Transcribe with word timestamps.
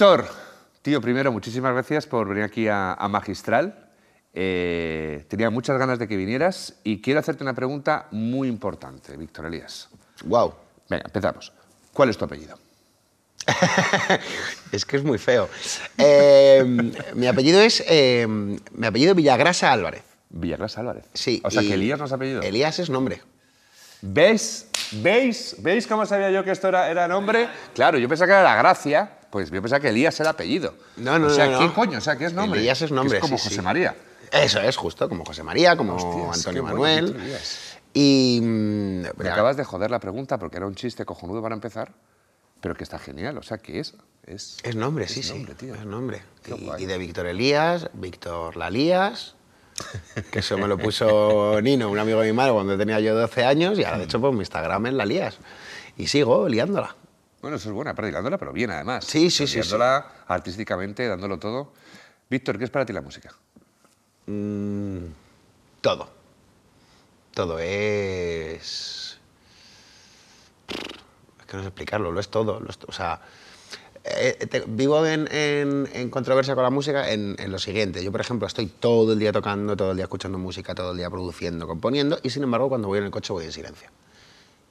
Víctor, 0.00 0.24
tío, 0.80 0.98
primero, 1.02 1.30
muchísimas 1.30 1.74
gracias 1.74 2.06
por 2.06 2.26
venir 2.26 2.42
aquí 2.42 2.68
a, 2.68 2.94
a 2.94 3.06
Magistral. 3.08 3.90
Eh, 4.32 5.26
tenía 5.28 5.50
muchas 5.50 5.76
ganas 5.76 5.98
de 5.98 6.08
que 6.08 6.16
vinieras 6.16 6.76
y 6.84 7.02
quiero 7.02 7.20
hacerte 7.20 7.42
una 7.44 7.52
pregunta 7.52 8.06
muy 8.10 8.48
importante, 8.48 9.14
Víctor 9.18 9.44
Elías. 9.44 9.90
Wow. 10.24 10.54
Venga, 10.88 11.04
empezamos. 11.04 11.52
¿Cuál 11.92 12.08
es 12.08 12.16
tu 12.16 12.24
apellido? 12.24 12.58
es 14.72 14.86
que 14.86 14.96
es 14.96 15.04
muy 15.04 15.18
feo. 15.18 15.50
Eh, 15.98 16.64
mi 17.14 17.26
apellido 17.26 17.60
es 17.60 17.84
eh, 17.86 18.26
mi 18.26 18.86
apellido 18.86 19.14
Villagrasa 19.14 19.70
Álvarez. 19.70 20.04
Villagrasa 20.30 20.80
Álvarez. 20.80 21.04
Sí. 21.12 21.42
O 21.44 21.50
sea, 21.50 21.60
que 21.60 21.74
Elías 21.74 21.98
no 21.98 22.06
es 22.06 22.12
apellido. 22.12 22.40
Elías 22.40 22.78
es 22.78 22.88
nombre. 22.88 23.20
¿Ves? 24.00 24.66
¿Veis? 24.92 25.56
¿Veis 25.58 25.86
cómo 25.86 26.06
sabía 26.06 26.30
yo 26.30 26.42
que 26.42 26.52
esto 26.52 26.68
era, 26.68 26.90
era 26.90 27.06
nombre? 27.06 27.50
Claro, 27.74 27.98
yo 27.98 28.08
pensaba 28.08 28.28
que 28.28 28.32
era 28.32 28.42
la 28.42 28.56
gracia, 28.56 29.19
pues 29.30 29.50
yo 29.50 29.62
pensaba 29.62 29.80
que 29.80 29.88
Elías 29.88 30.18
era 30.20 30.30
apellido. 30.30 30.74
No, 30.96 31.18
no, 31.18 31.28
O 31.28 31.30
sea, 31.30 31.46
no, 31.48 31.58
¿qué 31.58 31.66
no. 31.66 31.74
coño? 31.74 31.98
O 31.98 32.00
sea, 32.00 32.16
¿qué 32.16 32.26
es 32.26 32.32
nombre? 32.32 32.60
Elías 32.60 32.82
es 32.82 32.88
Que 32.88 32.94
nombre, 32.94 33.18
Es 33.18 33.22
como 33.22 33.38
sí, 33.38 33.44
José 33.44 33.56
sí. 33.56 33.62
María. 33.62 33.96
Eso 34.32 34.60
es, 34.60 34.76
justo, 34.76 35.08
como 35.08 35.24
José 35.24 35.42
María, 35.42 35.76
como 35.76 35.96
Hostias, 35.96 36.38
Antonio 36.38 36.62
Manuel. 36.62 37.16
Y 37.92 38.40
Me 38.42 39.28
acabas 39.28 39.56
de 39.56 39.64
joder 39.64 39.90
la 39.90 39.98
pregunta 39.98 40.38
porque 40.38 40.56
era 40.58 40.66
un 40.66 40.74
chiste 40.74 41.04
cojonudo 41.04 41.42
para 41.42 41.54
empezar, 41.54 41.92
pero 42.60 42.74
que 42.74 42.84
está 42.84 42.98
genial. 42.98 43.38
O 43.38 43.42
sea, 43.42 43.58
¿qué 43.58 43.80
es? 43.80 43.94
Es, 44.26 44.58
es 44.62 44.76
nombre, 44.76 45.08
sí, 45.08 45.20
es 45.20 45.26
sí. 45.26 45.34
nombre, 45.34 45.54
tío. 45.54 45.74
Es 45.74 45.84
nombre. 45.84 46.22
Y, 46.78 46.84
de 46.84 46.98
Víctor 46.98 47.26
Elías, 47.26 47.90
Víctor 47.94 48.56
Lalías, 48.56 49.34
que 50.30 50.38
eso 50.40 50.56
me 50.58 50.68
lo 50.68 50.78
puso 50.78 51.60
Nino, 51.62 51.90
un 51.90 51.98
amigo 51.98 52.20
de 52.20 52.28
mi 52.28 52.36
madre, 52.36 52.52
cuando 52.52 52.76
tenía 52.78 53.00
yo 53.00 53.16
12 53.16 53.44
años, 53.44 53.78
y 53.78 53.84
ahora 53.84 53.98
de 53.98 54.04
hecho 54.04 54.20
pues 54.20 54.32
mi 54.32 54.40
Instagram 54.40 54.86
es 54.86 54.92
Lalías. 54.92 55.38
Y 55.96 56.06
sigo 56.06 56.48
liándola. 56.48 56.94
Bueno, 57.40 57.56
eso 57.56 57.68
es 57.70 57.74
bueno, 57.74 57.90
aparte 57.90 58.10
hilándola, 58.10 58.36
pero 58.38 58.52
bien 58.52 58.70
además. 58.70 59.04
Sí, 59.04 59.30
sí, 59.30 59.46
sí, 59.46 59.56
Liándola 59.56 60.06
artísticamente, 60.28 61.06
dándolo 61.08 61.38
todo. 61.38 61.72
Víctor, 62.28 62.58
¿qué 62.58 62.64
es 62.64 62.70
para 62.70 62.84
ti 62.84 62.92
la 62.92 63.00
música? 63.00 63.32
Mm, 64.26 64.98
todo. 65.80 66.08
Todo 67.34 67.58
es. 67.58 69.18
Es 71.40 71.46
que 71.46 71.56
no 71.56 71.62
sé 71.62 71.68
explicarlo, 71.68 72.12
lo 72.12 72.20
es 72.20 72.28
todo. 72.28 72.60
lo 72.60 72.68
es 72.68 72.78
to- 72.78 72.86
o 72.88 72.92
sea, 72.92 73.20
eh, 74.04 74.46
te- 74.50 74.64
vivo 74.66 75.04
en, 75.06 75.26
en- 75.32 75.88
en 75.92 76.10
controversia 76.10 76.54
con 76.54 76.64
la 76.64 76.70
música 76.70 77.10
en, 77.10 77.36
en 77.38 77.50
lo 77.50 77.58
siguiente. 77.58 78.04
Yo, 78.04 78.12
por 78.12 78.20
ejemplo, 78.20 78.46
estoy 78.46 78.66
todo 78.66 79.12
el 79.14 79.18
día 79.18 79.32
tocando, 79.32 79.76
todo 79.76 79.92
el 79.92 79.96
día 79.96 80.04
escuchando 80.04 80.38
música, 80.38 80.74
todo 80.74 80.92
el 80.92 80.98
día 80.98 81.08
produciendo, 81.10 81.66
componiendo, 81.66 82.18
y 82.22 82.30
sin 82.30 82.42
embargo, 82.42 82.68
cuando 82.68 82.88
voy 82.88 82.98
en 82.98 83.04
el 83.04 83.10
coche 83.10 83.32
voy 83.32 83.46
en 83.46 83.52
silencio. 83.52 83.88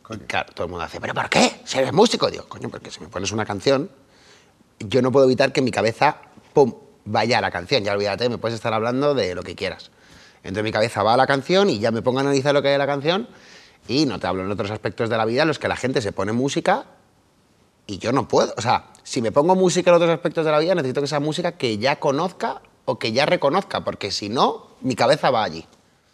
Y 0.10 0.18
claro, 0.20 0.52
todo 0.54 0.66
el 0.66 0.72
mundo 0.72 0.86
hace, 0.86 1.00
¿pero 1.00 1.14
por 1.14 1.30
qué? 1.30 1.62
Si 1.66 1.78
eres 1.78 1.94
músico. 1.94 2.30
Digo, 2.30 2.46
coño, 2.48 2.70
porque 2.70 2.92
si 2.92 3.00
me 3.00 3.08
pones 3.08 3.32
una 3.32 3.46
canción, 3.46 3.90
yo 4.80 5.02
no 5.02 5.12
puedo 5.12 5.26
evitar 5.26 5.52
que 5.52 5.62
mi 5.62 5.72
cabeza, 5.72 6.18
pum, 6.54 6.74
vaya 7.06 7.38
a 7.38 7.42
la 7.42 7.52
canción. 7.52 7.84
Ya 7.84 7.94
olvídate, 7.94 8.30
me 8.30 8.38
puedes 8.38 8.56
estar 8.56 8.74
hablando 8.74 9.14
de 9.14 9.36
lo 9.36 9.44
que 9.44 9.56
quieras. 9.56 9.92
Entonces 10.44 10.64
mi 10.64 10.72
cabeza 10.72 11.04
va 11.04 11.14
a 11.14 11.18
la 11.18 11.28
canción 11.28 11.70
y 11.70 11.80
ya 11.80 11.92
me 11.92 12.02
pongo 12.02 12.20
a 12.20 12.22
analizar 12.22 12.54
lo 12.54 12.62
que 12.62 12.70
hay 12.70 12.76
en 12.76 12.80
la 12.80 12.88
canción 12.88 13.28
y 13.88 14.06
no 14.06 14.20
te 14.20 14.28
hablo 14.28 14.44
en 14.44 14.52
otros 14.52 14.72
aspectos 14.72 15.10
de 15.10 15.18
la 15.18 15.26
vida 15.26 15.42
en 15.42 15.48
los 15.48 15.60
que 15.60 15.68
la 15.68 15.76
gente 15.76 16.02
se 16.02 16.12
pone 16.12 16.32
música 16.32 16.86
y 17.88 17.98
yo 17.98 18.12
no 18.12 18.28
puedo. 18.28 18.54
O 18.58 18.62
sea, 18.62 18.86
si 19.04 19.22
me 19.22 19.32
pongo 19.32 19.56
música 19.56 19.90
en 19.90 19.96
otros 19.96 20.12
aspectos 20.12 20.46
de 20.46 20.52
la 20.52 20.60
vida, 20.60 20.76
necesito 20.76 21.02
que 21.02 21.08
sea 21.08 21.20
música 21.20 21.54
que 21.54 21.78
ya 21.78 22.00
conozca 22.00 22.62
o 22.86 22.98
que 23.00 23.12
ya 23.12 23.26
reconozca, 23.26 23.84
porque 23.84 24.12
si 24.12 24.30
no, 24.30 24.68
mi 24.82 24.96
cabeza 24.96 25.30
va 25.32 25.44
allí. 25.44 25.66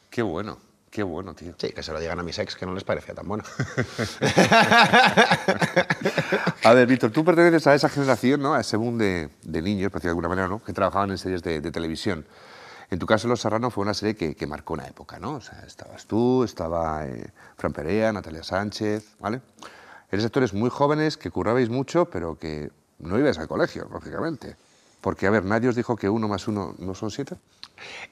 Qué 0.10 0.22
bueno, 0.22 0.58
qué 0.96 1.04
bueno, 1.04 1.34
tío. 1.34 1.54
Sí, 1.58 1.74
que 1.74 1.84
se 1.84 1.92
lo 1.92 2.00
digan 2.00 2.18
a 2.20 2.24
mis 2.24 2.40
ex, 2.40 2.56
que 2.56 2.66
no 2.66 2.74
les 2.74 2.86
parecía 2.86 3.14
tan 3.14 3.28
bueno. 3.28 3.44
A 6.64 6.74
ver, 6.74 6.88
Víctor, 6.88 7.12
tú 7.12 7.26
perteneces 7.26 7.68
a 7.68 7.76
esa 7.76 7.90
generación, 7.90 8.42
¿no? 8.42 8.54
A 8.54 8.62
ese 8.62 8.78
boom 8.78 8.98
de, 8.98 9.30
de 9.44 9.62
niños, 9.62 9.92
por 9.92 10.00
decirlo 10.00 10.12
de 10.12 10.12
alguna 10.12 10.30
manera, 10.30 10.48
¿no? 10.48 10.64
Que 10.64 10.72
trabajaban 10.72 11.12
en 11.12 11.18
series 11.18 11.44
de, 11.44 11.60
de 11.60 11.70
televisión. 11.70 12.26
En 12.90 12.98
tu 12.98 13.06
caso, 13.06 13.28
Los 13.28 13.42
Serrano 13.42 13.72
fue 13.72 13.82
una 13.82 13.94
serie 13.94 14.16
que, 14.16 14.36
que 14.36 14.48
marcó 14.48 14.74
una 14.74 14.88
época, 14.88 15.20
¿no? 15.20 15.34
O 15.34 15.42
sea, 15.42 15.66
estabas 15.68 16.06
tú, 16.06 16.46
estaba 16.46 17.06
eh, 17.06 17.28
Fran 17.58 17.74
Perea, 17.74 18.14
Natalia 18.14 18.44
Sánchez, 18.44 19.18
¿vale? 19.20 19.42
Eres 20.10 20.24
actores 20.24 20.54
muy 20.54 20.70
jóvenes 20.70 21.18
que 21.18 21.30
currabais 21.30 21.70
mucho, 21.70 22.06
pero 22.06 22.40
que 22.40 22.72
no 23.00 23.20
ibais 23.20 23.38
al 23.38 23.50
colegio, 23.50 23.90
lógicamente. 23.92 24.56
Porque, 25.06 25.28
a 25.28 25.30
ver, 25.30 25.46
nadie 25.46 25.70
os 25.70 25.76
dijo 25.76 25.96
que 25.96 26.10
uno 26.10 26.28
más 26.28 26.48
uno 26.48 26.74
no 26.80 26.96
son 26.96 27.12
siete. 27.12 27.36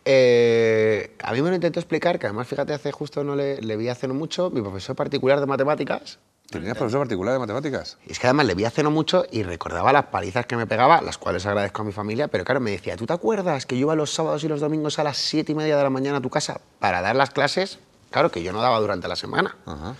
Eh, 0.05 1.17
a 1.23 1.33
mí 1.33 1.41
me 1.41 1.49
lo 1.49 1.55
intentó 1.55 1.79
explicar, 1.79 2.19
que 2.19 2.27
además, 2.27 2.47
fíjate, 2.47 2.71
hace 2.71 2.91
justo 2.91 3.23
no 3.23 3.35
le, 3.35 3.59
le 3.61 3.77
vi 3.77 3.89
hace 3.89 4.07
no 4.07 4.13
mucho, 4.13 4.51
mi 4.51 4.61
profesor 4.61 4.95
particular 4.95 5.39
de 5.39 5.47
matemáticas. 5.47 6.19
¿Tenías 6.51 6.77
profesor 6.77 6.99
particular 6.99 7.33
de 7.33 7.39
matemáticas? 7.39 7.97
Es 8.05 8.19
que 8.19 8.27
además 8.27 8.45
le 8.45 8.53
vi 8.53 8.65
hace 8.65 8.83
no 8.83 8.91
mucho 8.91 9.25
y 9.31 9.41
recordaba 9.41 9.91
las 9.91 10.05
palizas 10.05 10.45
que 10.45 10.55
me 10.55 10.67
pegaba, 10.67 11.01
las 11.01 11.17
cuales 11.17 11.47
agradezco 11.47 11.81
a 11.81 11.85
mi 11.85 11.93
familia, 11.93 12.27
pero 12.27 12.43
claro, 12.43 12.59
me 12.59 12.69
decía, 12.69 12.95
¿tú 12.95 13.07
te 13.07 13.13
acuerdas 13.13 13.65
que 13.65 13.75
yo 13.75 13.87
iba 13.87 13.95
los 13.95 14.13
sábados 14.13 14.43
y 14.43 14.47
los 14.47 14.61
domingos 14.61 14.99
a 14.99 15.03
las 15.03 15.17
siete 15.17 15.53
y 15.53 15.55
media 15.55 15.75
de 15.75 15.81
la 15.81 15.89
mañana 15.89 16.19
a 16.19 16.21
tu 16.21 16.29
casa 16.29 16.61
para 16.77 17.01
dar 17.01 17.15
las 17.15 17.31
clases? 17.31 17.79
Claro, 18.11 18.29
que 18.29 18.43
yo 18.43 18.53
no 18.53 18.61
daba 18.61 18.79
durante 18.79 19.07
la 19.07 19.15
semana. 19.15 19.57
Ajá. 19.65 19.95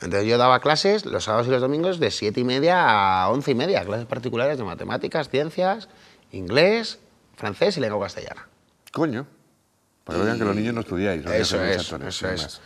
Entonces 0.00 0.28
yo 0.28 0.38
daba 0.38 0.60
clases 0.60 1.06
los 1.06 1.24
sábados 1.24 1.48
y 1.48 1.50
los 1.50 1.60
domingos 1.60 1.98
de 1.98 2.12
siete 2.12 2.40
y 2.40 2.44
media 2.44 3.22
a 3.22 3.30
once 3.30 3.50
y 3.50 3.56
media, 3.56 3.84
clases 3.84 4.06
particulares 4.06 4.58
de 4.58 4.62
matemáticas, 4.62 5.28
ciencias, 5.28 5.88
inglés, 6.32 6.98
francés 7.34 7.76
y 7.76 7.80
lengua 7.80 8.06
castellana. 8.06 8.48
Coño. 8.92 9.26
Para 10.04 10.20
que 10.20 10.24
vean 10.24 10.38
que 10.38 10.44
los 10.44 10.54
niños 10.54 10.74
no 10.74 10.80
estudiáis. 10.82 11.24
no 11.24 11.32
Eso 11.32 11.62
es, 11.64 11.80
actores, 11.80 12.22
eso 12.22 12.28
es. 12.28 12.60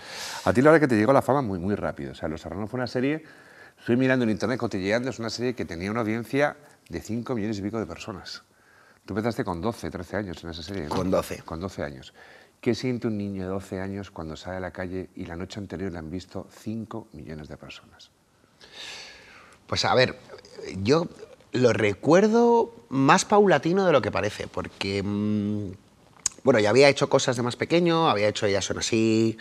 A 0.44 0.52
ti 0.52 0.60
la 0.60 0.70
verdad 0.70 0.86
que 0.86 0.88
te 0.88 0.96
llegó 0.98 1.12
la 1.12 1.22
fama 1.22 1.40
muy, 1.40 1.58
muy 1.58 1.74
rápido. 1.74 2.12
O 2.12 2.14
sea, 2.14 2.28
Los 2.28 2.42
Serrano 2.42 2.66
fue 2.66 2.76
una 2.78 2.86
serie, 2.86 3.24
estoy 3.78 3.96
mirando 3.96 4.24
en 4.24 4.30
internet, 4.30 4.58
cotilleando, 4.58 5.08
es 5.08 5.18
una 5.18 5.30
serie 5.30 5.54
que 5.54 5.64
tenía 5.64 5.90
una 5.90 6.00
audiencia 6.00 6.56
de 6.90 7.00
5 7.00 7.34
millones 7.34 7.58
y 7.58 7.62
pico 7.62 7.78
de 7.78 7.86
personas. 7.86 8.42
Tú 9.06 9.14
empezaste 9.14 9.42
con 9.42 9.62
12, 9.62 9.90
13 9.90 10.16
años 10.18 10.44
en 10.44 10.50
esa 10.50 10.62
serie. 10.62 10.82
¿no? 10.84 10.90
Con 10.90 11.10
12. 11.10 11.42
Con 11.44 11.60
12 11.60 11.82
años. 11.82 12.12
¿Qué 12.60 12.74
siente 12.74 13.06
un 13.06 13.16
niño 13.16 13.44
de 13.44 13.48
12 13.48 13.80
años 13.80 14.10
cuando 14.10 14.36
sale 14.36 14.58
a 14.58 14.60
la 14.60 14.70
calle 14.70 15.08
y 15.14 15.24
la 15.24 15.34
noche 15.34 15.58
anterior 15.58 15.90
le 15.90 15.98
han 15.98 16.10
visto 16.10 16.46
5 16.50 17.08
millones 17.12 17.48
de 17.48 17.56
personas? 17.56 18.10
Pues 19.66 19.84
a 19.86 19.94
ver, 19.94 20.18
yo 20.82 21.08
lo 21.52 21.72
recuerdo 21.72 22.72
más 22.88 23.24
paulatino 23.24 23.84
de 23.86 23.92
lo 23.92 24.02
que 24.02 24.10
parece, 24.10 24.46
porque, 24.46 25.02
mm, 25.02 25.72
bueno, 26.44 26.60
ya 26.60 26.70
había 26.70 26.88
hecho 26.88 27.08
cosas 27.08 27.36
de 27.36 27.42
más 27.42 27.56
pequeño, 27.56 28.08
había 28.08 28.28
hecho 28.28 28.46
Ellas 28.46 28.64
son 28.64 28.78
así, 28.78 29.36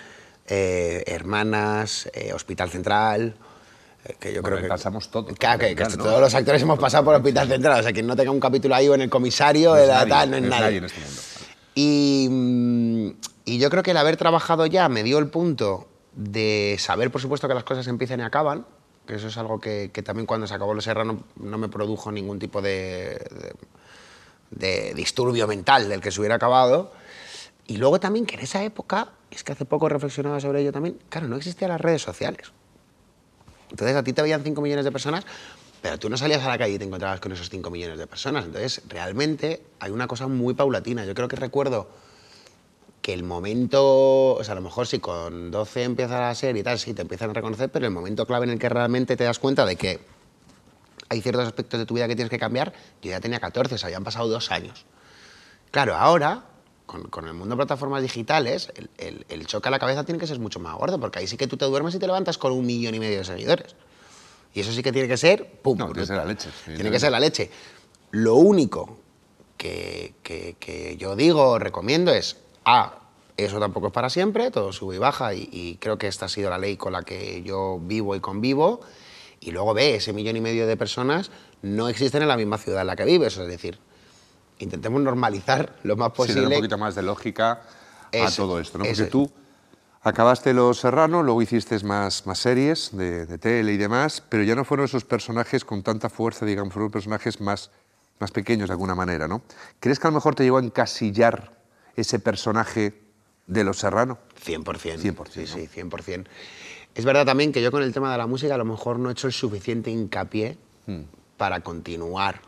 eh, 0.48 1.04
Hermanas, 1.08 2.10
eh, 2.14 2.34
Hospital 2.34 2.70
Central, 2.72 3.36
eh, 4.06 4.16
que 4.20 4.34
yo 4.34 4.42
Bueno, 4.42 4.58
creo 4.58 4.68
que... 4.68 4.70
pasamos 4.70 5.10
todos 5.12 5.26
por 5.28 5.38
Claro, 5.38 5.60
que, 5.60 5.76
que 5.76 5.84
¿no? 5.84 5.90
todos 6.04 6.20
los 6.22 6.34
actores 6.34 6.62
hemos 6.62 6.80
pasado 6.80 7.04
por 7.06 7.16
Hospital 7.16 7.48
Central, 7.48 7.80
o 7.80 7.84
sea, 7.84 7.94
quien 7.94 8.08
no 8.08 8.16
tenga 8.16 8.32
un 8.32 8.40
capítulo 8.40 8.74
ahí 8.76 8.88
o 8.88 8.96
en 8.96 9.02
el 9.02 9.10
comisario, 9.10 9.72
No 9.72 9.76
de 9.76 9.84
es 9.84 9.88
la 9.90 9.96
nadie, 10.06 10.10
tal, 10.10 10.32
no 10.32 10.38
es 10.38 10.42
no 10.42 10.48
es 10.48 10.52
nadie. 10.52 10.64
nadie 10.66 10.78
en 10.80 10.86
este 10.86 11.00
mundo. 11.02 11.22
Y, 11.76 12.28
mm, 12.30 13.10
y 13.46 13.60
yo 13.60 13.70
creo 13.70 13.84
que 13.84 13.92
el 13.92 13.98
haber 13.98 14.18
trabajado 14.18 14.66
ya 14.66 14.90
me 14.90 15.04
dio 15.04 15.20
el 15.20 15.28
punto 15.28 15.88
de 16.14 16.76
saber, 16.80 17.12
por 17.12 17.22
supuesto, 17.22 17.48
que 17.48 17.54
las 17.54 17.64
cosas 17.64 17.88
empiezan 17.88 18.20
y 18.20 18.24
acaban, 18.24 18.66
que 19.10 19.16
eso 19.16 19.28
es 19.28 19.38
algo 19.38 19.60
que, 19.60 19.90
que 19.92 20.02
también 20.04 20.26
cuando 20.26 20.48
se 20.48 20.54
acabó 20.54 20.74
Los 20.74 20.86
Serrano 20.86 21.24
no 21.38 21.58
me 21.58 21.68
produjo 21.68 22.12
ningún 22.12 22.40
tipo 22.40 22.62
de, 22.62 23.20
de- 23.32 23.54
de 24.52 24.94
disturbio 24.94 25.48
mental 25.48 25.90
del 25.90 26.00
que 26.02 26.12
se 26.12 26.20
hubiera 26.20 26.36
acabado. 26.36 26.92
Y 27.68 27.78
luego 27.78 28.00
también 28.00 28.26
que 28.26 28.36
en 28.36 28.42
esa 28.42 28.64
época, 28.64 29.10
es 29.30 29.44
que 29.44 29.52
hace 29.52 29.66
poco 29.66 29.90
reflexionaba 29.90 30.40
sobre 30.40 30.62
ello 30.62 30.72
también, 30.72 30.98
claro, 31.10 31.28
no 31.28 31.36
existían 31.36 31.70
las 31.70 31.82
redes 31.82 32.02
sociales. 32.02 32.52
Entonces 33.70 33.96
a 33.96 34.04
ti 34.04 34.14
te 34.14 34.22
veían 34.22 34.44
5 34.44 34.62
millones 34.62 34.86
de 34.86 34.92
personas, 34.92 35.26
pero 35.82 36.00
tú 36.00 36.10
no 36.10 36.18
salías 36.18 36.44
a 36.44 36.50
la 36.50 36.58
calle 36.58 36.74
y 36.74 36.80
te 36.80 36.86
encontrabas 36.86 37.20
con 37.20 37.32
esos 37.32 37.50
5 37.50 37.70
millones 37.70 38.00
de 38.00 38.08
personas. 38.08 38.46
Entonces 38.46 38.82
realmente 38.90 39.62
hay 39.80 39.92
una 39.92 40.08
cosa 40.08 40.28
muy 40.28 40.54
paulatina. 40.56 41.06
Yo 41.06 41.14
creo 41.14 41.28
que 41.28 41.36
recuerdo 41.36 41.88
que 43.10 43.14
el 43.16 43.24
momento, 43.24 44.36
o 44.36 44.44
sea, 44.44 44.52
a 44.52 44.56
lo 44.56 44.62
mejor 44.62 44.86
si 44.86 45.00
con 45.00 45.50
12 45.50 45.84
empieza 45.84 46.20
la 46.20 46.36
serie 46.36 46.62
y 46.62 46.64
tal, 46.64 46.78
sí 46.78 46.94
te 46.94 47.02
empiezan 47.02 47.32
a 47.32 47.34
reconocer, 47.34 47.70
pero 47.72 47.88
el 47.88 47.92
momento 47.92 48.26
clave 48.28 48.46
en 48.46 48.52
el 48.52 48.60
que 48.60 48.70
realmente 48.70 49.18
te 49.18 49.24
das 49.24 49.40
cuenta 49.40 49.66
de 49.66 49.76
que 49.76 50.00
hay 51.10 51.20
ciertos 51.22 51.46
aspectos 51.48 51.80
de 51.80 51.86
tu 51.88 51.96
vida 51.96 52.08
que 52.08 52.16
tienes 52.16 52.30
que 52.30 52.38
cambiar, 52.38 52.72
yo 53.02 53.10
ya 53.10 53.20
tenía 53.20 53.40
14, 53.40 53.74
o 53.76 53.78
sea, 53.80 53.88
habían 53.88 54.04
pasado 54.04 54.28
dos 54.28 54.52
años. 54.52 54.86
Claro, 55.72 55.96
ahora, 55.96 56.44
con, 56.86 57.04
con 57.10 57.26
el 57.28 57.34
mundo 57.34 57.56
de 57.56 57.58
plataformas 57.58 58.04
digitales, 58.04 58.72
el, 58.76 58.90
el- 58.98 59.26
el 59.28 59.48
choque 59.48 59.70
a 59.70 59.72
la 59.72 59.80
cabeza 59.80 60.04
tiene 60.04 60.20
que 60.20 60.28
ser 60.28 60.38
mucho 60.40 60.60
más 60.60 60.76
gordo, 60.78 61.00
porque 61.00 61.18
ahí 61.20 61.26
sí 61.28 61.36
que 61.36 61.48
tú 61.48 61.58
te 61.58 61.66
duermes 61.66 61.96
y 61.96 62.00
te 62.00 62.06
levantas 62.06 62.38
con 62.38 62.52
un 62.52 62.64
millón 62.66 62.94
y 62.94 63.00
medio 63.00 63.18
de 63.18 63.26
seguidores. 63.26 63.76
Y 64.54 64.60
eso 64.60 64.72
sí 64.72 64.84
que 64.84 64.92
tiene 64.92 65.08
que 65.08 65.18
ser, 65.18 65.48
pum, 65.64 65.78
No, 65.80 65.86
tiene 65.88 66.02
que 66.02 66.06
ser 66.08 66.18
la 66.18 66.26
leche, 66.26 66.50
Tiene 66.66 66.92
que 66.92 67.00
ser 67.00 67.12
la 67.12 67.20
leche. 67.20 67.50
Lo 68.12 68.36
único 68.36 68.98
que, 69.58 70.14
que- 70.22 70.56
que 70.60 70.96
yo 70.98 71.16
digo, 71.16 71.58
recomiendo 71.58 72.12
es, 72.14 72.38
A, 72.72 73.00
eso 73.38 73.60
tampoco 73.60 73.88
es 73.88 73.94
para 73.94 74.10
siempre, 74.10 74.52
todo 74.52 74.72
sube 74.74 74.96
y 74.96 75.00
baja, 75.00 75.34
y, 75.34 75.50
y 75.52 75.78
creo 75.78 75.98
que 75.98 76.08
esta 76.08 76.26
ha 76.26 76.30
sido 76.30 76.50
la 76.50 76.58
ley 76.58 76.78
con 76.78 76.94
la 76.94 77.04
que 77.04 77.42
yo 77.44 77.80
vivo 77.82 78.16
y 78.16 78.20
convivo. 78.20 78.82
Y 79.40 79.52
luego 79.52 79.74
B, 79.74 79.96
ese 79.96 80.12
millón 80.14 80.36
y 80.36 80.42
medio 80.42 80.68
de 80.68 80.76
personas 80.76 81.32
no 81.62 81.88
existen 81.88 82.22
en 82.22 82.28
la 82.28 82.36
misma 82.38 82.58
ciudad 82.58 82.82
en 82.82 82.88
la 82.88 82.96
que 82.96 83.06
vives, 83.06 83.38
es 83.38 83.48
decir, 83.48 83.80
intentemos 84.60 85.02
normalizar 85.02 85.76
lo 85.84 85.96
más 85.96 86.10
Sí, 86.10 86.18
posible. 86.18 86.42
darle 86.42 86.56
un 86.58 86.62
poquito 86.62 86.78
más 86.78 86.96
de 86.96 87.02
lógica 87.04 87.62
a 88.14 88.32
todo 88.36 88.60
esto, 88.60 88.78
¿no? 88.78 88.84
Porque 88.84 88.92
eso. 89.04 89.08
tú 89.10 89.32
acabaste 90.02 90.54
Los 90.54 90.80
Serrano, 90.80 91.24
luego 91.24 91.42
hiciste 91.42 91.82
más, 91.84 92.26
más 92.28 92.40
series 92.40 92.90
de, 92.96 93.26
de 93.26 93.38
tele 93.38 93.72
y 93.74 93.78
demás, 93.78 94.22
pero 94.28 94.44
ya 94.44 94.56
no 94.56 94.66
fueron 94.66 94.86
esos 94.86 95.06
personajes 95.06 95.64
con 95.64 95.82
tanta 95.84 96.10
fuerza, 96.10 96.46
digamos, 96.46 96.74
fueron 96.74 96.92
personajes 96.92 97.40
más 97.40 97.72
más 98.20 98.32
pequeños 98.32 98.68
de 98.68 98.74
alguna 98.74 98.96
manera, 98.96 99.30
¿no? 99.30 99.42
¿Crees 99.80 99.98
que 99.98 100.08
a 100.08 100.10
lo 100.10 100.16
mejor 100.16 100.36
te 100.36 100.44
llegó 100.44 100.58
a 100.58 100.62
encasillar 100.62 101.54
ese 102.02 102.20
personaje 102.20 102.94
de 103.48 103.64
Los 103.64 103.80
Serrano? 103.80 104.18
100%. 104.46 104.64
100%, 105.00 105.32
Sí, 105.32 105.42
¿no? 105.42 105.48
sí, 105.48 105.68
100%. 105.68 106.26
Es 106.96 107.06
verdad 107.06 107.26
también 107.26 107.52
que 107.52 107.62
yo 107.62 107.72
con 107.72 107.84
el 107.84 107.94
tema 107.94 108.12
de 108.12 108.18
la 108.18 108.28
música 108.28 108.56
a 108.56 108.58
lo 108.58 108.66
mejor 108.66 109.00
no 109.00 109.10
he 109.10 109.12
hecho 109.14 109.28
el 109.28 109.34
suficiente 109.34 109.90
hincapié 109.92 110.58
Hmm. 110.86 111.02
para 111.38 111.60
continuar. 111.62 112.42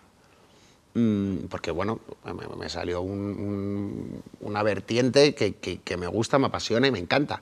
Mm, 0.94 1.46
porque 1.50 1.72
bueno, 1.72 2.00
me, 2.26 2.56
me 2.58 2.68
salió 2.70 3.02
un- 3.02 3.20
un- 3.20 4.24
una 4.42 4.62
vertiente 4.64 5.34
que, 5.36 5.56
que- 5.56 5.80
que 5.80 5.96
me 5.96 6.08
gusta, 6.08 6.38
me 6.40 6.48
apasiona 6.48 6.88
y 6.88 6.92
me 6.92 7.00
encanta. 7.00 7.42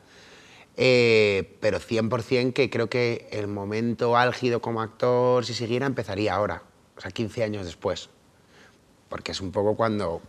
Eh, 0.77 1.57
pero 1.59 1.79
100% 1.79 2.53
que 2.53 2.69
creo 2.69 2.89
que 2.89 3.27
el 3.31 3.47
momento 3.47 4.15
álgido 4.17 4.61
como 4.61 4.81
actor, 4.81 5.45
si 5.45 5.53
siguiera, 5.53 5.85
empezaría 5.87 6.35
ahora, 6.35 6.61
o 6.95 7.01
sea, 7.01 7.11
15 7.11 7.43
años 7.43 7.65
después. 7.65 8.09
Porque 9.09 9.31
es 9.31 9.41
un 9.41 9.51
poco 9.51 9.75
cuando 9.75 10.21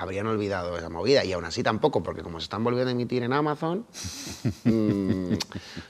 habrían 0.00 0.26
olvidado 0.26 0.76
esa 0.78 0.88
movida 0.88 1.24
y 1.24 1.32
aún 1.32 1.44
así 1.44 1.62
tampoco, 1.62 2.02
porque 2.02 2.22
como 2.22 2.38
se 2.40 2.44
están 2.44 2.62
volviendo 2.62 2.88
a 2.88 2.92
emitir 2.92 3.22
en 3.22 3.32
Amazon, 3.32 3.84
mm, 4.64 5.32
o 5.34 5.36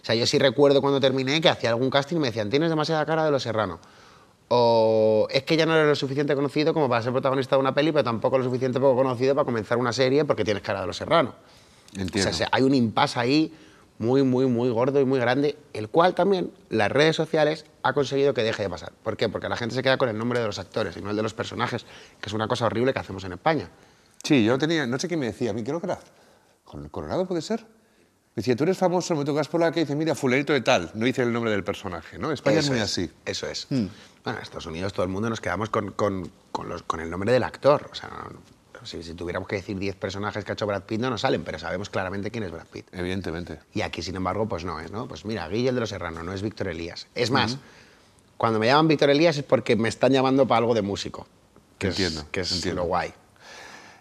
sea, 0.04 0.14
yo 0.14 0.26
sí 0.26 0.38
recuerdo 0.38 0.80
cuando 0.80 1.00
terminé 1.00 1.40
que 1.40 1.48
hacía 1.48 1.70
algún 1.70 1.90
casting 1.90 2.16
y 2.16 2.20
me 2.20 2.26
decían, 2.28 2.48
tienes 2.50 2.70
demasiada 2.70 3.04
cara 3.06 3.24
de 3.24 3.30
Los 3.30 3.42
Serrano. 3.42 3.78
O 4.50 5.28
es 5.30 5.42
que 5.42 5.56
ya 5.58 5.66
no 5.66 5.74
eres 5.74 5.86
lo 5.88 5.94
suficiente 5.94 6.34
conocido 6.34 6.72
como 6.72 6.88
para 6.88 7.02
ser 7.02 7.12
protagonista 7.12 7.56
de 7.56 7.60
una 7.60 7.74
peli, 7.74 7.92
pero 7.92 8.04
tampoco 8.04 8.38
lo 8.38 8.44
suficiente 8.44 8.80
poco 8.80 8.96
conocido 8.96 9.34
para 9.34 9.44
comenzar 9.44 9.76
una 9.76 9.92
serie 9.92 10.24
porque 10.24 10.42
tienes 10.44 10.62
cara 10.62 10.80
de 10.80 10.86
Los 10.86 10.96
Serrano. 10.96 11.34
Entiendo. 11.94 12.18
O 12.18 12.22
sea, 12.22 12.32
se- 12.32 12.46
hay 12.50 12.62
un 12.62 12.74
impasse 12.74 13.20
ahí 13.20 13.54
muy, 13.98 14.22
muy, 14.22 14.46
muy 14.46 14.70
gordo 14.70 15.00
y 15.00 15.04
muy 15.04 15.18
grande, 15.18 15.58
el 15.74 15.88
cual 15.90 16.14
también 16.14 16.50
las 16.70 16.90
redes 16.90 17.14
sociales 17.16 17.66
ha 17.82 17.92
conseguido 17.92 18.32
que 18.32 18.42
deje 18.42 18.62
de 18.62 18.70
pasar. 18.70 18.92
¿Por 19.02 19.16
qué? 19.18 19.28
Porque 19.28 19.48
la 19.50 19.56
gente 19.56 19.74
se 19.74 19.82
queda 19.82 19.98
con 19.98 20.08
el 20.08 20.16
nombre 20.16 20.38
de 20.40 20.46
los 20.46 20.58
actores 20.58 20.96
y 20.96 21.02
no 21.02 21.10
el 21.10 21.16
de 21.16 21.22
los 21.22 21.34
personajes, 21.34 21.84
que 22.20 22.28
es 22.28 22.32
una 22.32 22.48
cosa 22.48 22.64
horrible 22.66 22.92
que 22.94 23.00
hacemos 23.00 23.24
en 23.24 23.32
España. 23.32 23.68
Sí, 24.22 24.44
yo 24.44 24.58
tenía, 24.58 24.86
no 24.86 24.98
sé 24.98 25.08
quién 25.08 25.20
me 25.20 25.26
decía, 25.26 25.50
a 25.50 25.52
mí 25.54 25.62
creo 25.62 25.80
que 25.80 25.86
era 25.86 25.98
con 26.64 26.84
el 26.84 26.90
Coronado, 26.90 27.26
puede 27.26 27.40
ser. 27.42 27.60
Me 27.60 28.40
decía, 28.42 28.54
tú 28.54 28.64
eres 28.64 28.78
famoso, 28.78 29.16
me 29.16 29.24
tocas 29.24 29.48
por 29.48 29.60
la 29.60 29.72
que 29.72 29.80
dice, 29.80 29.96
mira, 29.96 30.14
fulanito 30.14 30.52
de 30.52 30.60
tal, 30.60 30.90
no 30.94 31.04
dice 31.06 31.22
el 31.22 31.32
nombre 31.32 31.50
del 31.50 31.64
personaje, 31.64 32.18
¿no? 32.18 32.30
España 32.30 32.60
es 32.60 32.70
muy 32.70 32.78
así. 32.78 33.10
Eso 33.24 33.46
es. 33.48 33.66
Bueno, 33.70 33.90
en 34.26 34.38
Estados 34.42 34.66
Unidos 34.66 34.92
todo 34.92 35.02
el 35.04 35.08
mundo 35.10 35.28
nos 35.30 35.40
quedamos 35.40 35.70
con, 35.70 35.90
con- 35.92 36.30
con 36.52 36.68
los- 36.68 36.82
con 36.82 37.00
el 37.00 37.10
nombre 37.10 37.32
del 37.32 37.42
actor. 37.42 37.88
O 37.90 37.94
sea, 37.94 38.08
no- 38.10 38.86
si, 38.86 39.02
si 39.02 39.14
tuviéramos 39.14 39.48
que 39.48 39.56
decir 39.56 39.76
10 39.76 39.96
personajes 39.96 40.44
que 40.44 40.52
ha 40.52 40.54
hecho 40.54 40.66
Brad 40.66 40.82
Pitt, 40.84 41.00
no 41.00 41.10
nos 41.10 41.22
salen, 41.22 41.42
pero 41.42 41.58
sabemos 41.58 41.90
claramente 41.90 42.30
quién 42.30 42.44
es 42.44 42.52
Brad 42.52 42.66
Pitt. 42.66 42.86
Evidentemente. 42.92 43.58
Y 43.74 43.80
aquí, 43.80 44.02
sin 44.02 44.14
embargo, 44.14 44.46
pues 44.46 44.64
no 44.64 44.78
es, 44.78 44.92
¿no? 44.92 45.08
Pues 45.08 45.24
mira, 45.24 45.48
Guille 45.48 45.70
el 45.70 45.74
de 45.74 45.80
los 45.80 45.90
Serrano, 45.90 46.22
no 46.22 46.32
es 46.32 46.42
Víctor 46.42 46.68
Elías. 46.68 47.08
Es 47.16 47.32
más, 47.32 47.58
cuando 48.36 48.60
me 48.60 48.66
llaman 48.66 48.86
Víctor 48.86 49.10
Elías 49.10 49.36
es 49.36 49.42
porque 49.42 49.74
me 49.74 49.88
están 49.88 50.12
llamando 50.12 50.46
para 50.46 50.58
algo 50.58 50.74
de 50.74 50.82
músico. 50.82 51.26
Que 51.76 51.88
Entiendo, 51.88 52.20
Es, 52.20 52.26
que 52.28 52.40
es 52.42 52.52
entiendo. 52.52 52.82
lo 52.82 52.86
guay. 52.88 53.12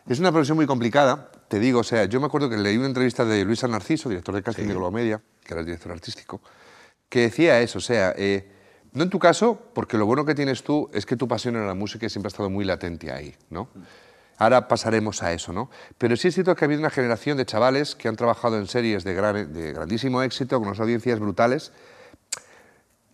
Es 0.07 0.19
una 0.19 0.31
profesión 0.31 0.56
muy 0.57 0.65
complicada, 0.65 1.30
te 1.50 1.59
digo, 1.59 1.81
o 1.81 1.83
sea, 1.83 2.06
yo 2.06 2.19
me 2.21 2.27
acuerdo 2.27 2.50
que 2.50 2.57
leí 2.57 2.77
una 2.77 2.88
entrevista 2.88 3.25
de 3.25 3.44
Luis 3.44 3.59
San 3.59 3.71
Narciso, 3.71 4.07
director 4.09 4.33
de 4.33 4.42
casting 4.44 4.63
de 4.68 4.74
Globomedia, 4.74 5.21
que 5.44 5.54
era 5.54 5.59
el 5.59 5.65
director 5.65 5.92
artístico, 5.92 6.42
que 7.09 7.21
decía 7.21 7.59
eso, 7.59 7.80
o 7.80 7.81
sea, 7.81 8.13
eh, 8.18 8.50
no 8.94 9.04
en 9.04 9.09
tu 9.09 9.19
caso, 9.19 9.59
porque 9.74 9.98
lo 9.98 10.06
bueno 10.06 10.24
que 10.25 10.33
tienes 10.33 10.63
tú 10.63 10.89
es 10.94 11.06
que 11.06 11.18
tu 11.18 11.27
pasión 11.27 11.56
en 11.57 11.68
la 11.68 11.74
música 11.74 12.07
siempre 12.07 12.27
ha 12.27 12.31
estado 12.31 12.50
muy 12.50 12.63
latente 12.63 13.12
ahí, 13.12 13.36
¿no? 13.50 13.68
Ahora 14.38 14.68
pasaremos 14.68 15.24
a 15.24 15.33
eso, 15.33 15.51
¿no? 15.51 15.69
Pero 15.98 16.15
sí 16.15 16.27
es 16.30 16.36
cierto 16.36 16.56
que 16.56 16.63
ha 16.63 16.68
habido 16.68 16.80
una 16.80 16.89
generación 16.92 17.38
de 17.38 17.45
chavales 17.45 17.95
que 17.95 18.07
han 18.07 18.15
trabajado 18.15 18.57
en 18.60 18.68
series 18.68 19.03
de, 19.03 19.13
gran- 19.13 19.51
de 19.51 19.74
grandísimo 19.74 20.21
éxito, 20.21 20.57
con 20.60 20.68
unas 20.68 20.80
audiencias 20.80 21.19
brutales, 21.19 21.71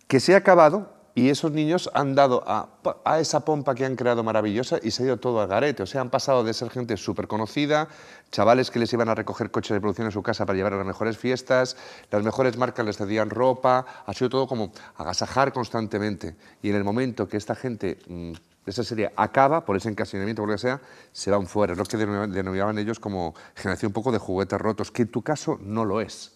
que 0.06 0.20
se 0.20 0.34
ha 0.34 0.38
acabado 0.38 0.94
y 1.16 1.28
esos 1.28 1.52
niños 1.52 1.90
han 1.94 2.14
dado 2.16 2.42
a, 2.46 2.68
a 3.04 3.20
esa 3.20 3.44
pompa 3.44 3.74
que 3.76 3.84
han 3.84 3.94
creado 3.94 4.24
maravillosa 4.24 4.78
y 4.82 4.90
se 4.90 5.02
ha 5.02 5.06
ido 5.06 5.16
todo 5.18 5.40
al 5.40 5.46
garete. 5.46 5.84
O 5.84 5.86
sea, 5.86 6.00
han 6.00 6.10
pasado 6.10 6.42
de 6.42 6.52
ser 6.52 6.70
gente 6.70 6.96
súper 6.96 7.28
conocida, 7.28 7.86
chavales 8.32 8.70
que 8.72 8.80
les 8.80 8.92
iban 8.92 9.08
a 9.08 9.14
recoger 9.14 9.52
coches 9.52 9.74
de 9.74 9.80
producción 9.80 10.06
en 10.06 10.12
su 10.12 10.22
casa 10.24 10.44
para 10.44 10.56
llevar 10.56 10.72
a 10.72 10.78
las 10.78 10.86
mejores 10.86 11.16
fiestas, 11.16 11.76
las 12.10 12.24
mejores 12.24 12.56
marcas 12.56 12.84
les 12.84 12.96
cedían 12.96 13.30
ropa, 13.30 13.86
ha 14.04 14.12
sido 14.12 14.28
todo 14.28 14.48
como 14.48 14.72
agasajar 14.96 15.52
constantemente. 15.52 16.34
Y 16.62 16.70
en 16.70 16.76
el 16.76 16.82
momento 16.84 17.28
que 17.28 17.36
esta 17.36 17.54
gente 17.54 17.98
mm, 18.08 18.32
esa 18.66 18.82
serie 18.82 19.12
acaba, 19.14 19.64
por 19.64 19.76
ese 19.76 19.90
encasillamiento, 19.90 20.42
por 20.42 20.48
lo 20.48 20.54
que 20.56 20.62
sea, 20.62 20.80
se 21.12 21.30
van 21.30 21.46
fuera. 21.46 21.74
Es 21.74 21.78
lo 21.78 21.84
que 21.84 21.96
denominaban- 21.98 22.78
ellos 22.78 22.98
como 22.98 23.34
generación 23.54 23.90
un 23.90 23.92
poco 23.92 24.10
de 24.10 24.18
juguetes 24.18 24.58
rotos, 24.58 24.90
que 24.90 25.02
en 25.02 25.08
tu 25.12 25.22
caso 25.22 25.58
no 25.62 25.84
lo 25.84 26.00
es. 26.00 26.32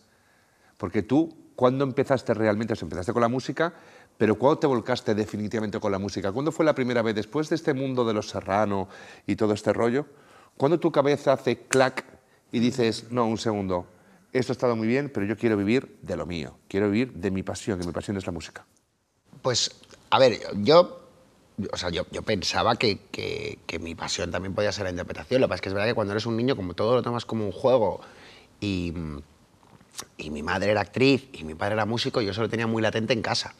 Porque 0.76 1.02
tú, 1.02 1.34
¿cuándo 1.56 1.84
empezaste 1.84 2.34
realmente? 2.34 2.74
O 2.74 2.76
sea, 2.76 2.86
empezaste 2.86 3.12
con 3.12 3.22
la 3.22 3.28
música, 3.28 3.72
pero 4.18 4.34
¿cuándo 4.36 4.58
te 4.58 4.66
volcaste 4.66 5.14
definitivamente 5.14 5.78
con 5.78 5.92
la 5.92 5.98
música? 5.98 6.32
¿Cuándo 6.32 6.50
fue 6.50 6.64
la 6.64 6.74
primera 6.74 7.02
vez, 7.02 7.14
después 7.14 7.48
de 7.48 7.54
este 7.54 7.72
mundo 7.72 8.04
de 8.04 8.12
los 8.12 8.28
serrano 8.28 8.88
y 9.26 9.36
todo 9.36 9.54
este 9.54 9.72
rollo, 9.72 10.06
cuando 10.56 10.80
tu 10.80 10.90
cabeza 10.90 11.32
hace 11.32 11.60
clac 11.68 12.04
y 12.50 12.58
dices, 12.58 13.06
no, 13.10 13.26
un 13.26 13.38
segundo, 13.38 13.86
esto 14.32 14.52
ha 14.52 14.54
estado 14.54 14.74
muy 14.74 14.88
bien, 14.88 15.08
pero 15.14 15.24
yo 15.24 15.36
quiero 15.36 15.56
vivir 15.56 15.98
de 16.02 16.16
lo 16.16 16.26
mío, 16.26 16.58
quiero 16.68 16.90
vivir 16.90 17.12
de 17.12 17.30
mi 17.30 17.44
pasión, 17.44 17.78
que 17.78 17.86
mi 17.86 17.92
pasión 17.92 18.16
es 18.16 18.26
la 18.26 18.32
música? 18.32 18.66
Pues, 19.40 19.70
a 20.10 20.18
ver, 20.18 20.40
yo, 20.56 21.00
o 21.72 21.76
sea, 21.76 21.90
yo, 21.90 22.04
pensaba 22.22 22.74
que 22.74 23.78
mi 23.80 23.94
pasión 23.94 24.32
también 24.32 24.52
podía 24.52 24.72
ser 24.72 24.84
la 24.84 24.90
interpretación. 24.90 25.40
Lo 25.40 25.46
que 25.46 25.50
pasa 25.50 25.56
es 25.56 25.62
que 25.62 25.68
es 25.68 25.74
verdad 25.74 25.86
que 25.86 25.94
cuando 25.94 26.12
eres 26.12 26.26
un 26.26 26.36
niño, 26.36 26.56
como 26.56 26.74
todo 26.74 26.96
lo 26.96 27.02
tomas 27.02 27.24
como 27.24 27.44
un 27.44 27.52
juego 27.52 28.00
y, 28.60 28.92
y 30.16 30.30
mi 30.30 30.42
madre 30.42 30.72
era 30.72 30.80
actriz 30.80 31.28
y 31.32 31.44
mi 31.44 31.54
padre 31.54 31.74
era 31.74 31.86
músico, 31.86 32.20
yo 32.20 32.32
eso 32.32 32.42
lo 32.42 32.48
tenía 32.48 32.66
muy 32.66 32.82
latente 32.82 33.12
en 33.12 33.22
casa. 33.22 33.54